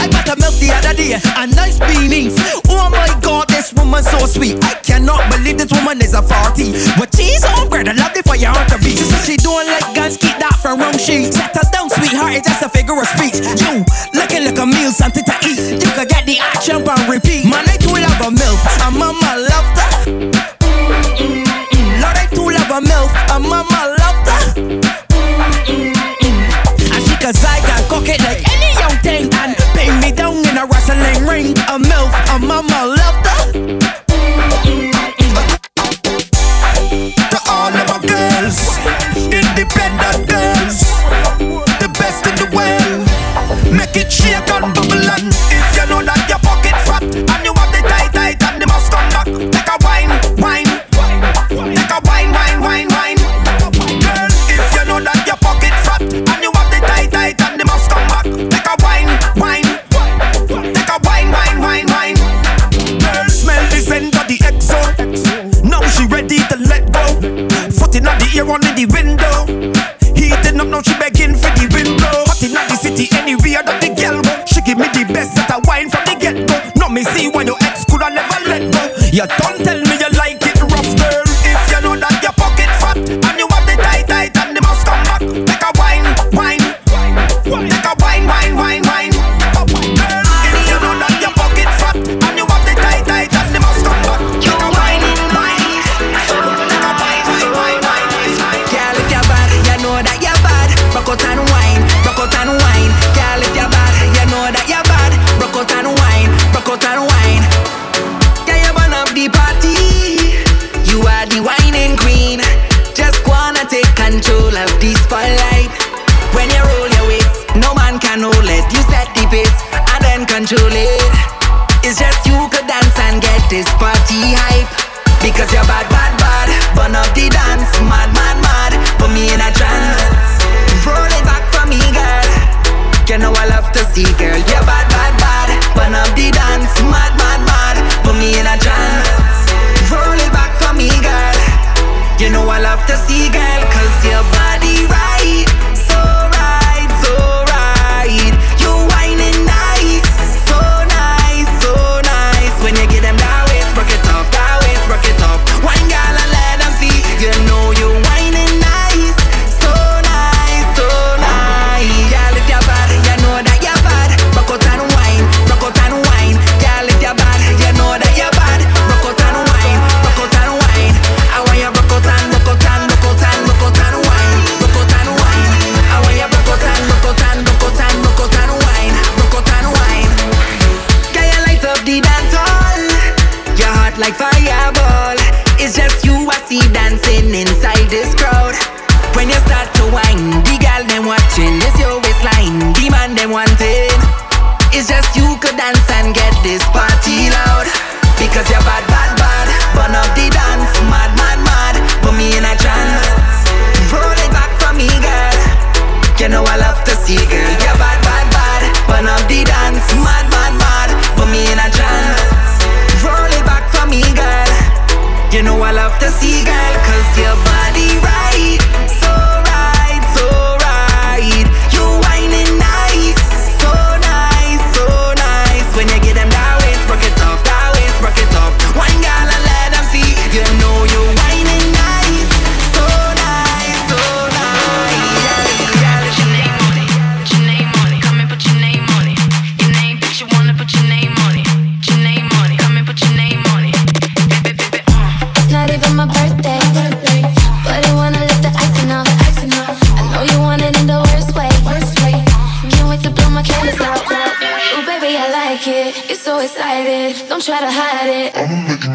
I 0.00 0.08
got 0.08 0.32
a 0.32 0.40
milk 0.40 0.56
the 0.56 0.72
other 0.72 0.96
day 0.96 1.12
a 1.12 1.44
nice 1.52 1.76
beanie. 1.76 2.32
Oh 2.72 2.88
my 2.88 3.12
god, 3.20 3.52
this 3.52 3.68
woman 3.76 4.00
so 4.02 4.24
sweet. 4.24 4.56
I 4.64 4.80
cannot 4.80 5.28
believe 5.28 5.60
this 5.60 5.68
woman 5.76 6.00
is 6.00 6.16
a 6.16 6.24
40 6.24 6.72
But 6.96 7.12
she's 7.12 7.44
on 7.44 7.68
bread, 7.68 7.84
I 7.84 7.92
love 7.92 8.16
the 8.16 8.24
your 8.40 8.56
heart 8.56 8.72
the 8.72 8.80
beach 8.80 9.04
She 9.28 9.36
don't 9.36 9.68
like 9.68 9.92
guns, 9.92 10.16
keep 10.16 10.40
that 10.40 10.56
from 10.64 10.80
wrong 10.80 10.96
She 10.96 11.28
set 11.28 11.52
her 11.52 11.68
down, 11.68 11.92
sweetheart, 11.92 12.32
it's 12.32 12.48
just 12.48 12.64
a 12.64 12.72
figure 12.72 12.96
of 12.96 13.04
speech. 13.12 13.44
You, 13.60 13.84
looking 14.16 14.48
like 14.48 14.56
a 14.56 14.64
meal, 14.64 14.88
something 14.88 15.20
to 15.28 15.36
eat. 15.44 15.84
You 15.84 15.90
could 15.92 16.08
get 16.08 16.24
the 16.24 16.40
action 16.40 16.80
on 16.80 17.00
repeat. 17.12 17.44
Man, 17.44 17.68
I 17.68 17.76
do 17.76 17.92
love 17.92 18.24
a 18.24 18.32
milf, 18.32 18.64
a 18.80 18.90
mama 18.90 19.36
loved 19.36 19.76
her 19.76 20.35
a 22.76 22.80
MILF, 22.80 23.36
a 23.36 23.40
mama 23.40 23.96
loved 23.98 24.28
her. 24.28 24.60
Mm, 24.60 24.80
mm, 25.64 25.94
mm. 25.94 26.94
And 26.94 27.02
she 27.06 27.16
can 27.16 27.32
cock 27.88 28.06
it 28.06 28.20
like 28.20 28.45
best 75.16 75.34
that 75.36 75.50
I 75.50 75.58
wine 75.64 75.88
from 75.88 76.04
the 76.04 76.14
get 76.20 76.36
go. 76.46 76.56
Not 76.76 76.92
me 76.92 77.02
see 77.02 77.28
when 77.28 77.46
your 77.46 77.56
ex 77.64 77.84
coulda 77.88 78.10
never 78.12 78.38
let 78.52 78.62
go. 78.68 78.82
You 79.16 79.24
don't 79.40 79.64
tell 79.64 79.85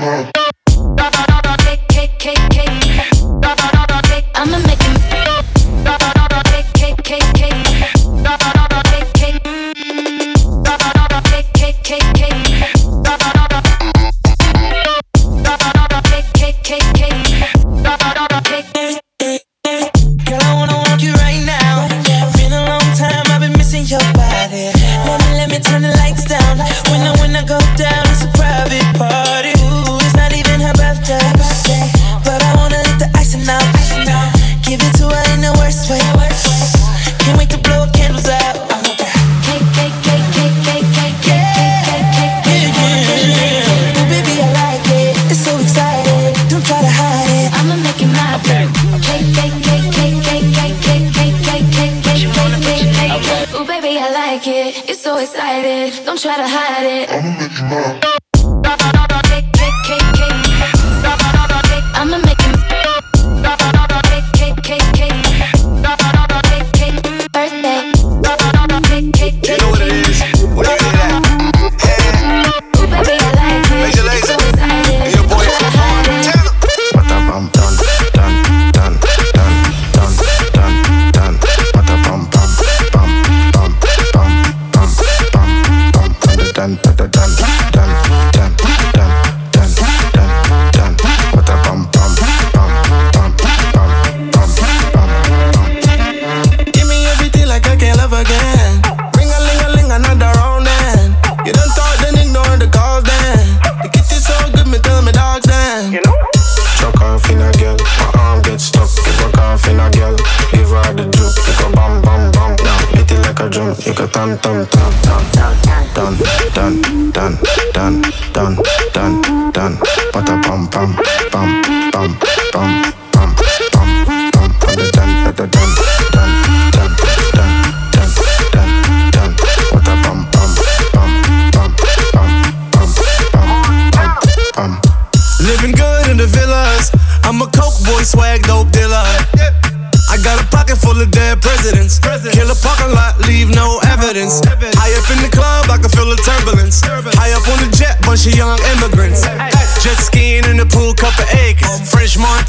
Mad. 0.01 0.40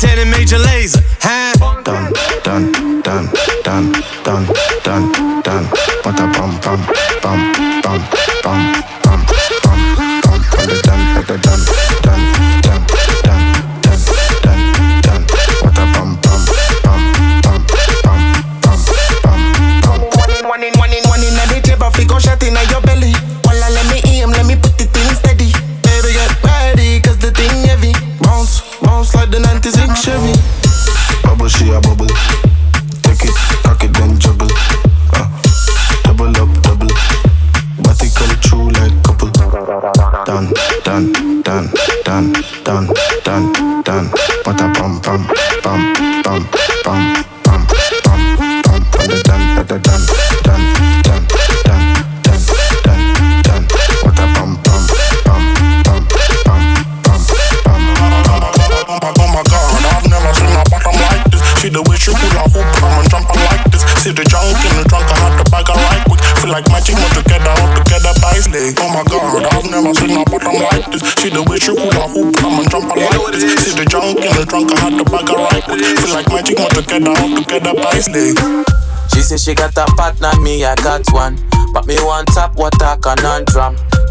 Montana 0.02 0.24
Major 0.24 0.58
Lazer. 0.58 1.00
High 1.20 1.41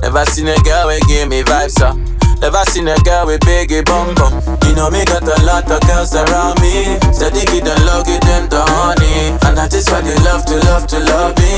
Never 0.02 0.26
seen 0.26 0.48
a 0.48 0.56
girl 0.64 0.90
who 0.90 1.00
give 1.08 1.30
me 1.30 1.42
vibes, 1.44 1.78
sir. 1.78 1.94
Never 2.42 2.64
seen 2.74 2.88
a 2.88 2.98
girl 3.06 3.28
with 3.28 3.42
biggie 3.42 3.86
bum 3.86 4.16
bum. 4.16 4.34
You 4.66 4.74
know 4.76 4.90
me 4.90 5.06
got 5.06 5.22
a 5.24 5.38
lot 5.46 5.70
of 5.70 5.80
girls 5.86 6.14
around 6.16 6.60
me. 6.60 6.98
Steady 7.14 7.46
give 7.46 7.64
the 7.64 7.78
love, 7.86 8.06
give 8.06 8.22
them 8.22 8.50
the 8.50 8.62
honey. 8.66 9.38
And 9.46 9.54
that 9.58 9.74
is 9.74 9.86
why 9.90 10.02
they 10.02 10.18
love 10.26 10.46
to 10.50 10.58
love 10.66 10.88
to 10.90 11.00
love 11.00 11.38
me. 11.38 11.54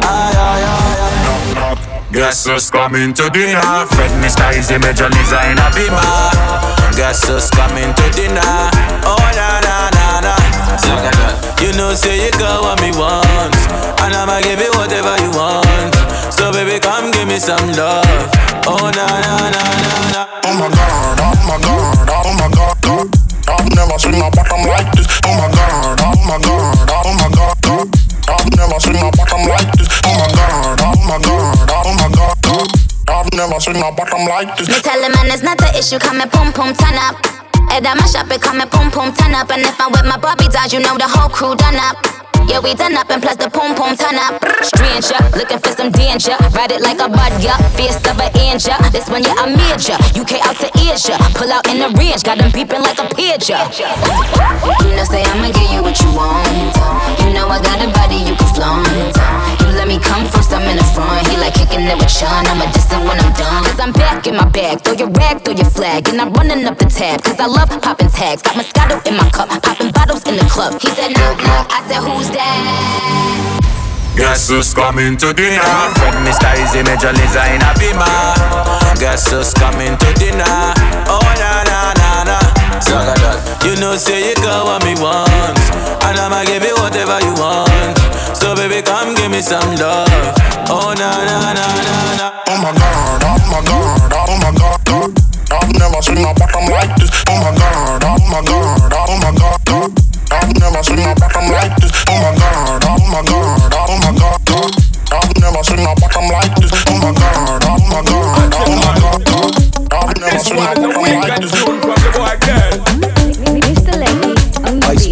Aye, 0.00 0.32
aye, 0.32 0.64
aye, 0.64 1.54
knock, 1.54 1.76
knock. 1.76 2.12
Guess 2.12 2.46
who's 2.46 2.70
coming 2.70 3.12
to 3.12 3.28
dinner? 3.28 3.60
Fred 3.92 4.08
Mr. 4.24 4.48
Eazi 4.56 4.80
Major 4.80 5.12
Lazer 5.12 5.42
in 5.52 5.60
a 5.60 5.68
beamer. 5.76 6.96
Guess 6.96 7.28
who's 7.28 7.50
coming 7.52 7.92
to 7.92 8.04
dinner? 8.16 8.72
Oh 9.04 9.20
na 9.36 9.60
na 9.60 9.90
na 9.92 10.06
na. 10.24 10.34
You 11.60 11.76
know 11.76 11.92
say 11.92 12.24
you 12.24 12.30
got 12.40 12.62
what 12.62 12.80
me 12.80 12.88
want, 12.96 13.52
and 14.00 14.14
I'ma 14.16 14.40
give 14.40 14.60
you 14.60 14.72
whatever 14.80 15.12
you 15.20 15.30
want. 15.36 15.92
So 16.36 16.52
baby, 16.52 16.78
come 16.80 17.10
give 17.12 17.26
me 17.28 17.38
some 17.38 17.72
love. 17.72 18.04
Oh 18.68 18.90
na 18.92 19.06
na 19.08 19.32
na 19.48 19.62
na 19.64 19.92
na. 20.12 20.22
Oh 20.44 20.52
my 20.52 20.68
god, 20.68 21.18
oh 21.18 21.32
my 21.48 21.56
god, 21.64 22.08
oh 22.12 22.32
my 22.36 22.48
god, 22.52 22.76
oh 22.84 23.04
god. 23.04 23.08
I've 23.48 23.68
never 23.72 23.96
seen 23.98 24.18
my 24.20 24.28
bottom 24.30 24.62
like 24.68 24.90
this. 24.92 25.08
Oh 25.24 25.32
my 25.32 25.48
god, 25.48 25.96
oh 26.04 26.12
my 26.28 26.36
god, 26.38 26.90
oh 26.92 27.12
my 27.16 27.28
god, 27.32 27.56
god. 27.64 27.88
I've 28.28 28.50
never 28.52 28.78
seen 28.80 28.98
my 29.00 29.10
bottom 29.16 29.42
like 29.48 29.70
this. 29.80 29.88
Oh 30.04 30.12
my 30.12 30.28
god, 30.36 30.80
oh 30.84 30.98
my 31.08 31.18
god, 31.24 31.70
oh 31.72 31.92
my 31.96 32.08
god, 32.12 32.36
god. 32.42 32.68
I've 33.08 33.32
never 33.32 33.58
seen 33.60 33.80
my 33.80 33.90
bottom 33.90 34.26
like 34.28 34.56
this. 34.58 34.68
Me 34.68 34.78
tell 34.82 35.00
him 35.00 35.12
man, 35.12 35.32
it's 35.32 35.42
not 35.42 35.56
the 35.58 35.72
issue. 35.78 35.98
Come 35.98 36.20
and 36.20 36.30
pump 36.30 36.54
pump 36.54 36.76
turn 36.76 36.98
up. 37.00 37.16
Head 37.70 37.86
out 37.86 37.96
my 37.96 38.06
shop 38.06 38.30
and 38.30 38.42
come 38.42 38.60
and 38.60 38.70
pump 38.70 38.92
pump 38.92 39.16
turn 39.16 39.34
up. 39.34 39.50
And 39.50 39.62
if 39.62 39.80
I'm 39.80 39.90
with 39.90 40.04
my 40.04 40.18
Barbie 40.18 40.52
dolls, 40.52 40.72
you 40.72 40.80
know 40.80 40.98
the 40.98 41.08
whole 41.08 41.30
crew 41.30 41.56
done 41.56 41.80
up. 41.80 41.96
Yeah, 42.48 42.60
we 42.62 42.74
done 42.74 42.94
up 42.94 43.10
and 43.10 43.20
plus 43.20 43.36
the 43.36 43.50
pom 43.50 43.74
pom 43.74 43.96
turn 43.96 44.14
up. 44.16 44.38
Stranger, 44.62 45.18
looking 45.36 45.58
for 45.58 45.72
some 45.74 45.90
danger. 45.90 46.36
Ride 46.54 46.72
it 46.72 46.80
like 46.80 47.00
a 47.00 47.08
bud, 47.08 47.34
yeah. 47.42 47.58
Fierce 47.74 47.98
of 48.06 48.18
an 48.18 48.30
angel. 48.38 48.78
This 48.92 49.08
one, 49.10 49.22
yeah, 49.22 49.34
I'm 49.38 49.52
major. 49.52 49.98
UK 50.14 50.38
out 50.46 50.56
to 50.62 50.70
Asia. 50.78 51.18
Pull 51.34 51.50
out 51.50 51.66
in 51.66 51.78
the 51.82 51.90
range, 51.98 52.22
got 52.22 52.38
them 52.38 52.52
peeping 52.52 52.80
like 52.80 52.98
a 52.98 53.06
pigeon. 53.14 53.58
You 54.86 54.94
know, 54.94 55.04
say 55.04 55.22
I'ma 55.26 55.50
give 55.50 55.70
you 55.74 55.82
what 55.82 55.98
you 56.00 56.10
want. 56.14 56.46
You 57.20 57.34
know 57.34 57.48
I 57.48 57.58
got 57.60 57.82
a 57.82 57.90
body 57.90 58.22
you 58.22 58.34
can 58.36 58.54
flaunt. 58.54 59.65
Let 59.86 60.02
me 60.02 60.02
come 60.02 60.26
first, 60.26 60.50
I'm 60.52 60.66
in 60.66 60.78
the 60.78 60.82
front. 60.82 61.28
He 61.28 61.36
like 61.38 61.54
kicking 61.54 61.86
it 61.86 61.94
with 61.94 62.10
Sean. 62.10 62.42
I'm 62.50 62.58
a 62.58 62.66
distant 62.74 63.06
when 63.06 63.22
I'm 63.22 63.30
done. 63.38 63.62
Cause 63.62 63.78
I'm 63.78 63.92
back 63.92 64.26
in 64.26 64.34
my 64.34 64.48
bag. 64.50 64.80
Throw 64.82 64.94
your 64.94 65.10
rag, 65.10 65.44
throw 65.44 65.54
your 65.54 65.70
flag. 65.70 66.08
And 66.08 66.20
I'm 66.20 66.32
running 66.32 66.66
up 66.66 66.76
the 66.76 66.86
tab. 66.86 67.22
Cause 67.22 67.38
I 67.38 67.46
love 67.46 67.70
popping 67.80 68.10
tags. 68.10 68.42
Got 68.42 68.58
Moscato 68.58 68.98
in 69.06 69.16
my 69.16 69.30
cup. 69.30 69.46
Popping 69.62 69.92
bottles 69.92 70.26
in 70.26 70.42
the 70.42 70.44
club. 70.50 70.82
He 70.82 70.90
said, 70.90 71.14
no, 71.14 71.38
no. 71.38 71.54
I 71.70 71.86
said, 71.86 72.02
who's 72.02 72.26
that? 72.34 73.62
Guess 74.18 74.48
who's 74.48 74.74
coming 74.74 75.16
to 75.18 75.32
dinner? 75.32 75.62
Fred 75.94 76.18
Mr. 76.26 76.50
Eazi 76.50 76.82
Major 76.82 77.14
Lazer 77.14 77.46
in 77.54 77.62
a. 77.62 78.98
Guess 78.98 79.30
who's 79.30 79.54
coming 79.54 79.96
to 79.98 80.12
dinner? 80.18 80.74
Oh 81.06 81.22
na 81.38 81.62
na 81.62 81.95
You 82.76 83.72
know 83.80 83.96
say 83.96 84.28
you 84.28 84.34
got 84.36 84.68
what 84.68 84.84
me 84.84 84.92
want, 85.00 85.56
and 86.04 86.18
I'ma 86.20 86.44
give 86.44 86.60
you 86.62 86.76
whatever 86.76 87.16
you 87.24 87.32
want. 87.40 87.96
So 88.36 88.54
baby 88.54 88.84
come 88.84 89.14
give 89.16 89.30
me 89.32 89.40
some 89.40 89.64
love. 89.80 90.12
Oh 90.68 90.92
na 90.92 91.08
na 91.24 91.56
na 91.56 91.64
na 91.64 91.96
na. 92.20 92.26
Oh 92.44 92.60
my 92.60 92.76
god, 92.76 93.24
oh 93.24 93.40
my 93.48 93.64
god, 93.64 94.12
oh 94.12 94.36
my 94.44 94.52
god, 94.60 94.80
oh 94.92 95.08
god. 95.08 95.16
I've 95.56 95.72
never 95.72 96.02
seen 96.04 96.20
a 96.20 96.34
bottom 96.36 96.68
like 96.68 96.92
this. 97.00 97.08
Oh 97.32 97.40
my 97.40 97.56
god, 97.56 98.04
oh 98.04 98.20
my 98.28 98.44
god, 98.44 98.92
oh 98.92 99.16
my 99.24 99.32
god, 99.32 99.56
god. 99.64 99.90
I've 100.36 100.52
never 100.60 100.82
seen 100.84 101.00
a 101.00 101.14
bottom 101.16 101.48
like 101.48 101.72
this. 101.80 101.92
Oh 102.12 102.20
my 102.20 102.36
god, 102.36 102.84
oh 102.84 103.00
my 103.08 103.24
god, 103.24 103.72
oh 103.72 103.96
my 104.04 104.12
god, 104.20 104.40
god. 104.52 104.72
I've 105.16 105.32
never 105.40 105.64
seen 105.64 105.80
a 105.80 105.96
bottom 105.96 106.28
like 106.28 106.52
this. 106.60 106.72
Oh 106.92 107.00
my 107.00 107.08
god, 107.16 107.64
oh 107.72 107.80
my 107.88 108.04
god, 108.04 108.52
oh 108.52 108.68
my 108.68 108.92
god, 109.00 109.24
god. 109.24 109.56
I've 109.96 110.12
never 110.20 110.38
seen 110.44 110.60
a 110.60 110.76
bottom 110.76 111.24
like 111.24 111.40
this. 111.40 111.85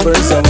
Versa, 0.05 0.43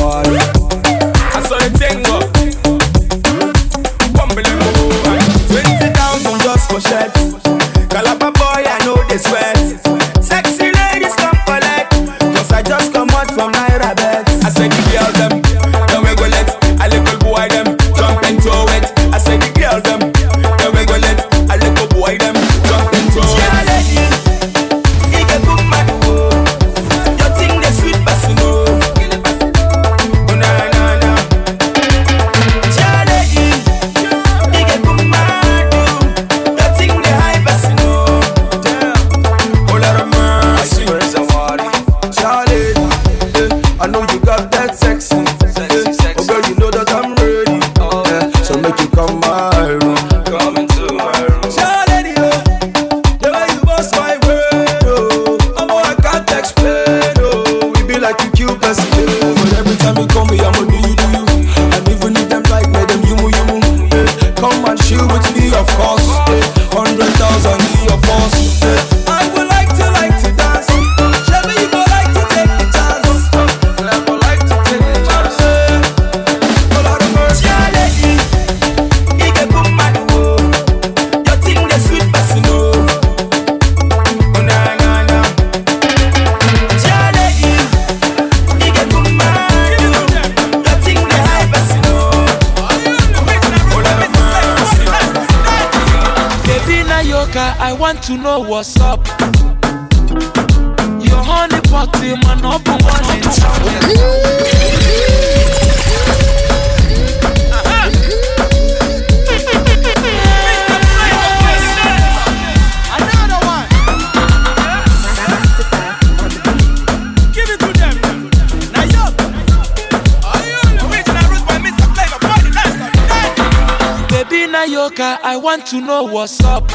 Baby 124.65 124.77
Nayoka, 124.77 125.19
I 125.23 125.37
want 125.37 125.67
to 125.67 125.81
know 125.81 126.05
what's 126.05 126.43
up. 126.43 126.71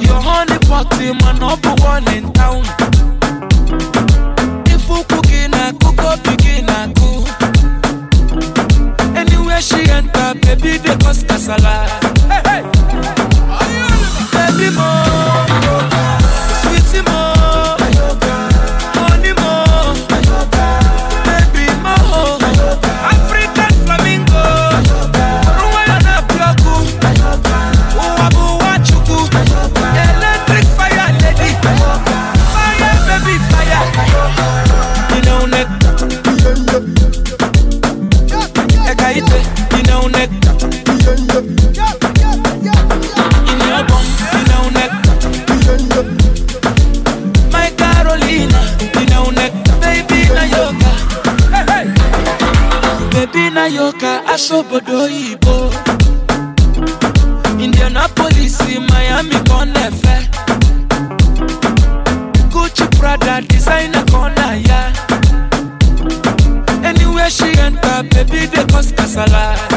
Your 0.00 0.20
honey 0.20 0.58
pot 0.66 1.00
in 1.00 1.16
my 1.18 1.32
number 1.38 1.74
one 1.82 2.06
in 2.14 2.32
town. 2.34 2.62
If 4.66 4.88
you 4.88 5.04
cooking, 5.08 5.54
I 5.54 5.72
cook 5.72 5.98
up, 5.98 6.22
begin, 6.22 6.68
I 6.68 6.92
cook. 6.94 7.28
Anywhere 9.16 9.60
she 9.60 9.90
enter, 9.90 10.34
baby, 10.40 10.78
they 10.78 10.96
cause 10.98 11.24
casala. 11.24 12.17
Yoka 54.38 54.44
aṣọ́bodò 54.44 55.00
ìbò 55.30 55.56
Indianapolis, 57.64 58.56
Miami 58.90 59.38
kan 59.48 59.68
Gucci 62.52 62.86
Prada 62.98 63.40
designer 63.48 64.04
kan 64.10 64.32
náyà 64.36 64.80
Anywhere 66.84 67.30
she 67.30 67.48
enter, 67.66 68.02
baby 68.10 68.46
dey 68.52 68.64
cause 68.70 68.92
kasala 68.92 69.67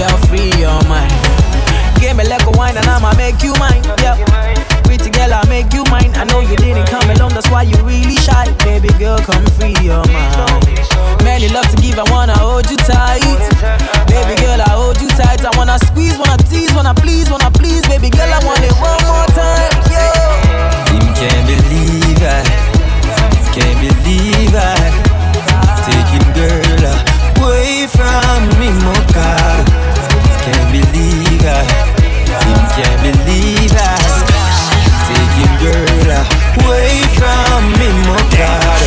girl, 0.00 0.16
free 0.32 0.48
your 0.56 0.80
mind. 0.88 1.12
Give 2.00 2.16
me 2.16 2.24
like 2.24 2.44
a 2.48 2.52
wine 2.56 2.76
and 2.76 2.88
I'ma 2.88 3.12
make 3.20 3.42
you 3.44 3.52
mine, 3.60 3.84
yeah. 4.00 4.16
Pretty 4.88 5.10
girl, 5.10 5.28
I'll 5.28 5.46
make 5.46 5.72
you 5.76 5.84
mine. 5.92 6.12
I 6.16 6.24
know 6.24 6.40
you 6.40 6.56
didn't 6.56 6.88
come 6.88 7.04
alone, 7.10 7.36
that's 7.36 7.50
why 7.50 7.62
you 7.68 7.76
really 7.84 8.16
shy. 8.16 8.48
Baby 8.64 8.88
girl, 8.96 9.18
come 9.18 9.44
free 9.60 9.76
your 9.84 10.00
mind. 10.08 10.64
Many 11.22 11.48
love 11.52 11.68
to 11.68 11.76
give, 11.84 11.98
I 11.98 12.06
wanna 12.08 12.36
hold 12.38 12.70
you 12.70 12.78
tight. 12.88 13.20
Baby 14.08 14.40
girl, 14.40 14.60
I 14.64 14.72
hold 14.72 14.96
you 15.02 15.08
tight. 15.08 15.44
I 15.44 15.52
wanna 15.58 15.78
squeeze, 15.84 16.16
wanna 16.16 16.38
tease, 16.48 16.72
wanna 16.72 16.94
please, 16.94 17.28
wanna 17.28 17.50
please. 17.50 17.84
Baby 17.86 18.08
girl, 18.08 18.32
I 18.32 18.40
want 18.44 18.64
it 18.64 18.72
one 18.80 19.02
more 19.04 19.28
time, 19.36 19.72
yeah 19.92 20.96
Him 20.96 21.06
can't 21.12 21.44
believe 21.44 22.24
I 22.24 22.40
Can't 23.52 23.76
believe 23.84 24.54
I 24.56 25.10
him, 26.10 26.26
girl, 26.34 27.20
away 27.50 27.86
from 27.86 28.48
me. 28.58 28.68
Can't 28.80 28.99
I, 31.44 31.64
him 32.44 32.60
can't 32.76 33.00
believe 33.02 33.72
I. 33.72 33.96
Take 35.08 35.34
him, 35.40 35.52
girl, 35.62 36.10
away 36.64 37.02
from 37.16 37.72
me, 37.78 37.88
my 38.06 38.20
God. 38.36 38.80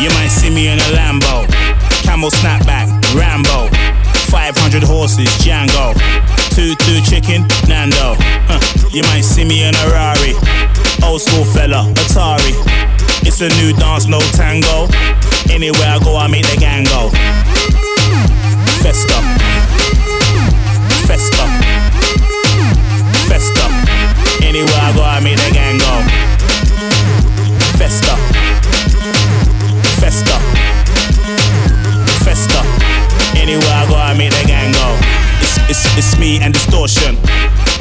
You 0.00 0.10
might 0.18 0.28
see 0.28 0.50
me 0.50 0.68
in 0.68 0.78
a 0.78 0.88
Lambo, 0.96 1.46
camel 2.02 2.30
snapback, 2.30 2.88
Rambo, 3.14 3.68
500 4.30 4.82
horses, 4.82 5.28
Django. 5.38 5.94
Two 6.50 6.74
two 6.74 7.00
chicken, 7.00 7.46
Nando. 7.66 8.16
Huh. 8.48 8.60
You 8.90 9.02
might 9.04 9.22
see 9.22 9.44
me 9.44 9.62
in 9.64 9.74
a 9.74 9.88
Rari. 9.88 10.61
Old 11.04 11.20
school 11.20 11.44
fella, 11.44 11.84
Atari. 11.94 12.54
It's 13.26 13.40
a 13.40 13.48
new 13.60 13.72
dance, 13.74 14.06
no 14.06 14.20
tango. 14.32 14.88
Anywhere 15.50 15.88
I 15.88 15.98
go, 16.02 16.16
I 16.16 16.26
make 16.28 16.46
the 16.46 16.56
gang 16.56 16.84
go. 16.84 17.10
Festa. 18.82 19.18
Festa. 21.06 21.44
Festa. 23.28 23.66
Anywhere 24.42 24.80
I 24.80 24.92
go, 24.94 25.02
I 25.02 25.20
make 25.20 25.36
the 25.36 25.50
gang 25.52 25.78
go. 25.78 25.94
Festa. 27.78 28.16
Festa. 30.00 30.36
Festa. 32.24 32.60
Anywhere 33.38 33.74
I 33.74 33.86
go, 33.88 33.96
I 33.96 34.14
make 34.16 34.32
the 34.32 34.44
gang 34.46 34.72
go. 34.72 34.98
It's, 35.68 35.86
it's 35.96 36.18
me 36.18 36.40
and 36.40 36.52
distortion. 36.54 37.16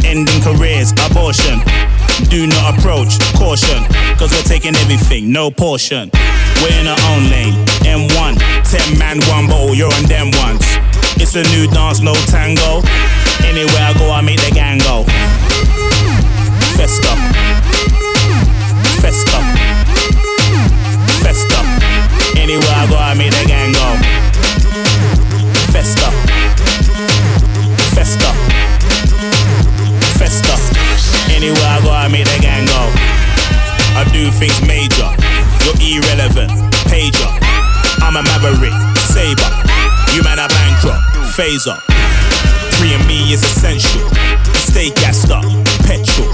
Ending 0.06 0.42
careers, 0.42 0.92
abortion. 1.10 1.62
Do 2.30 2.48
not 2.48 2.78
approach, 2.78 3.20
caution. 3.36 3.84
Cause 4.18 4.32
we're 4.32 4.44
taking 4.44 4.76
everything, 4.76 5.32
no 5.32 5.52
portion. 5.52 6.10
We're 6.62 6.80
in 6.80 6.88
our 6.88 7.02
own 7.12 7.30
lane. 7.30 7.54
M1, 7.84 8.38
10 8.70 9.00
man, 9.00 9.20
one 9.28 9.48
bottle, 9.48 9.74
you're 9.74 9.92
on 9.92 10.04
them 10.04 10.32
ones. 10.44 10.64
It's 11.18 11.36
a 11.36 11.44
new 11.56 11.68
dance, 11.68 12.00
no 12.02 12.14
tango. 12.28 12.82
Anywhere 13.44 13.84
I 13.84 13.94
go, 13.98 14.12
I 14.12 14.22
make 14.22 14.40
the 14.40 14.52
gang 14.52 14.80
go. 14.80 15.04
Festa. 16.78 17.14
Festa. 19.02 19.40
Festa. 21.22 21.60
Anywhere 22.38 22.76
I 22.76 22.88
go, 22.90 22.98
I 22.98 23.14
make 23.14 23.32
the 23.32 23.46
gang 23.48 23.72
go. 23.74 23.88
Festa. 25.72 26.12
Festa. 27.96 28.41
Anywhere 31.42 31.58
I 31.58 31.82
go, 31.82 31.90
I 31.90 32.06
make 32.08 32.30
the 32.30 32.38
gang 32.38 32.70
go. 32.70 32.86
I 33.98 34.06
do 34.14 34.30
things 34.30 34.62
major. 34.62 35.10
You're 35.66 35.98
irrelevant. 35.98 36.54
Pager. 36.86 37.26
I'm 37.98 38.14
a 38.14 38.22
maverick. 38.22 38.70
Saber. 39.10 39.50
You 40.14 40.22
man 40.22 40.38
are 40.38 40.46
bankrupt. 40.54 41.02
Phaser. 41.34 41.82
Free 42.78 42.94
and 42.94 43.02
me 43.10 43.34
is 43.34 43.42
essential. 43.42 44.06
Stay 44.54 44.94
gassed 45.02 45.34
up. 45.34 45.42
Petrol. 45.90 46.30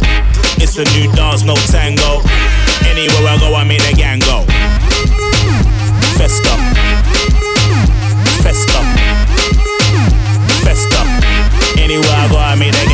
It's 0.59 0.75
a 0.75 0.83
new 0.91 1.07
dance, 1.15 1.47
no 1.47 1.55
tango. 1.71 2.19
Anywhere 2.83 3.31
I 3.31 3.37
go, 3.39 3.55
I 3.55 3.63
make 3.63 3.79
the 3.87 3.95
gang 3.95 4.19
go. 4.27 4.43
Festa. 6.19 6.51
Festa. 8.43 8.79
Festa. 10.67 10.99
Anywhere 11.79 12.11
I 12.11 12.27
go, 12.27 12.37
I 12.37 12.55
make 12.59 12.75
the 12.75 12.86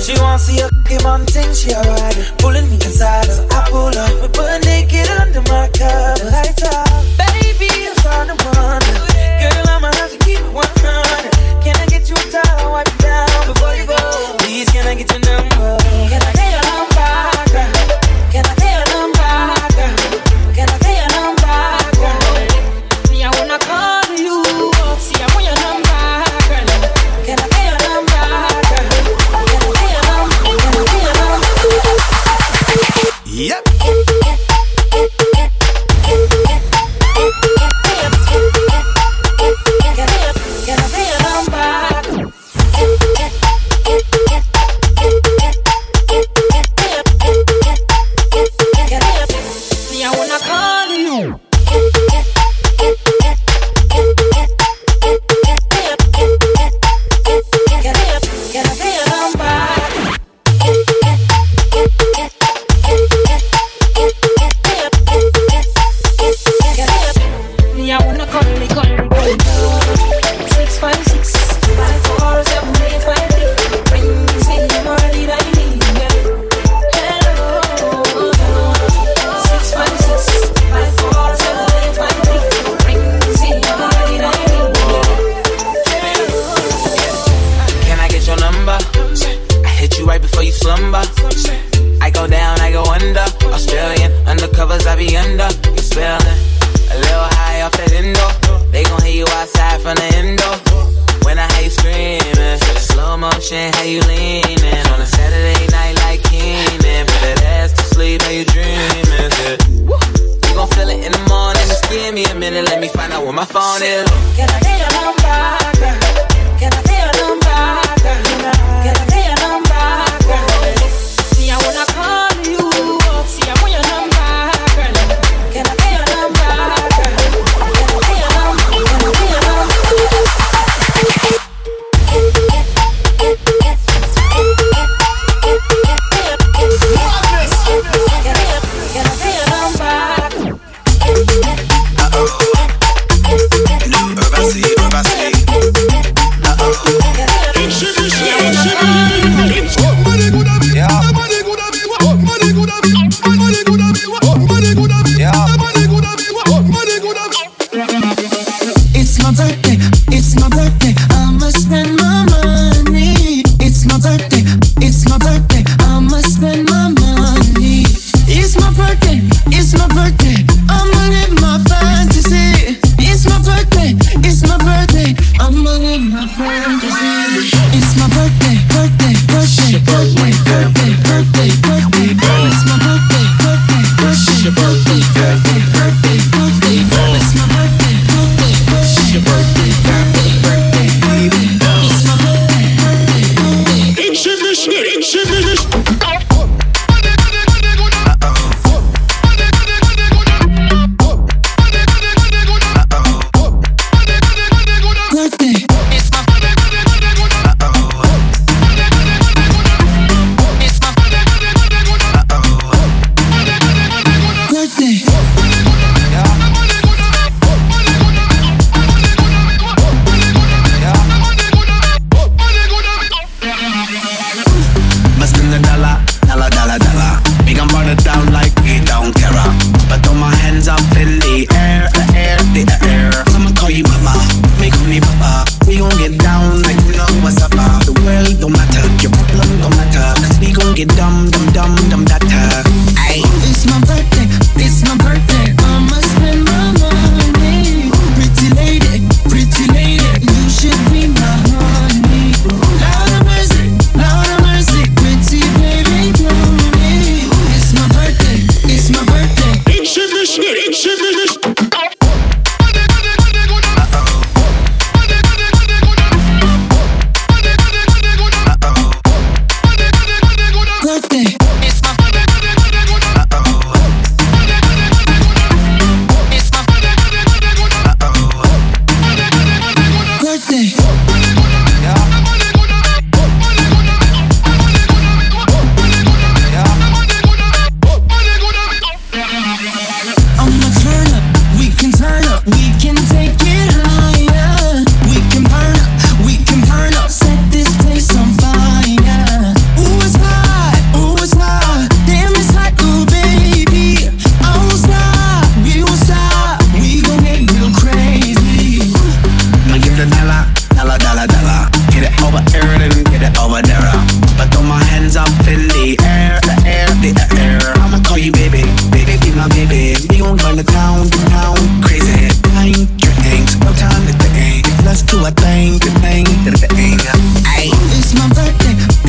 She 0.00 0.12
wants 0.20 0.46
to 0.46 0.52
see 0.52 0.60
a 0.60 0.68
cookie 0.68 1.02
mountain, 1.02 1.54
she 1.54 1.70
a 1.70 1.80
rider. 1.80 2.24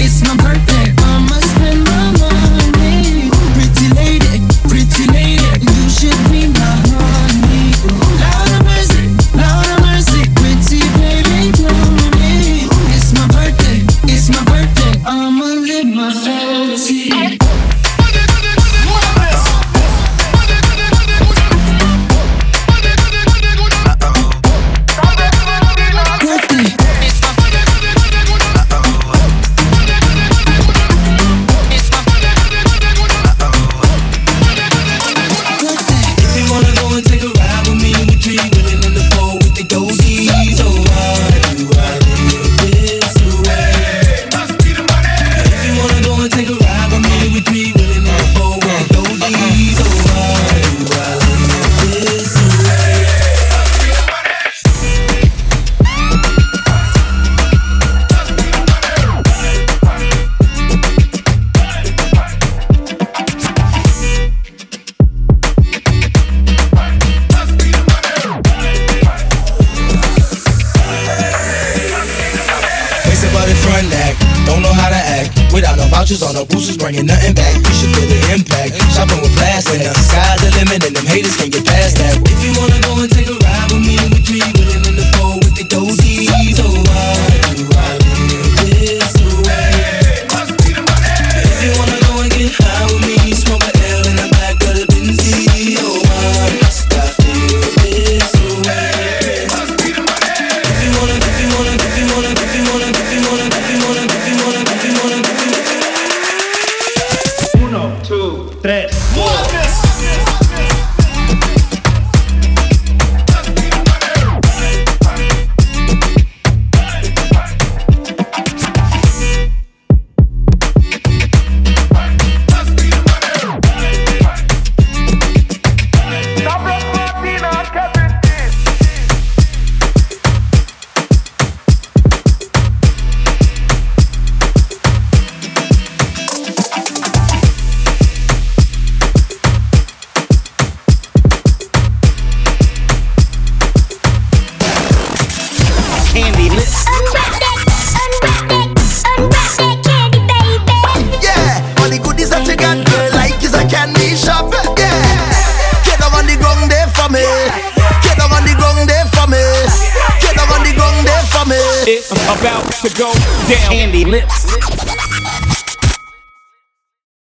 It's 0.10 0.22
my 0.24 0.38
birthday. 0.38 0.76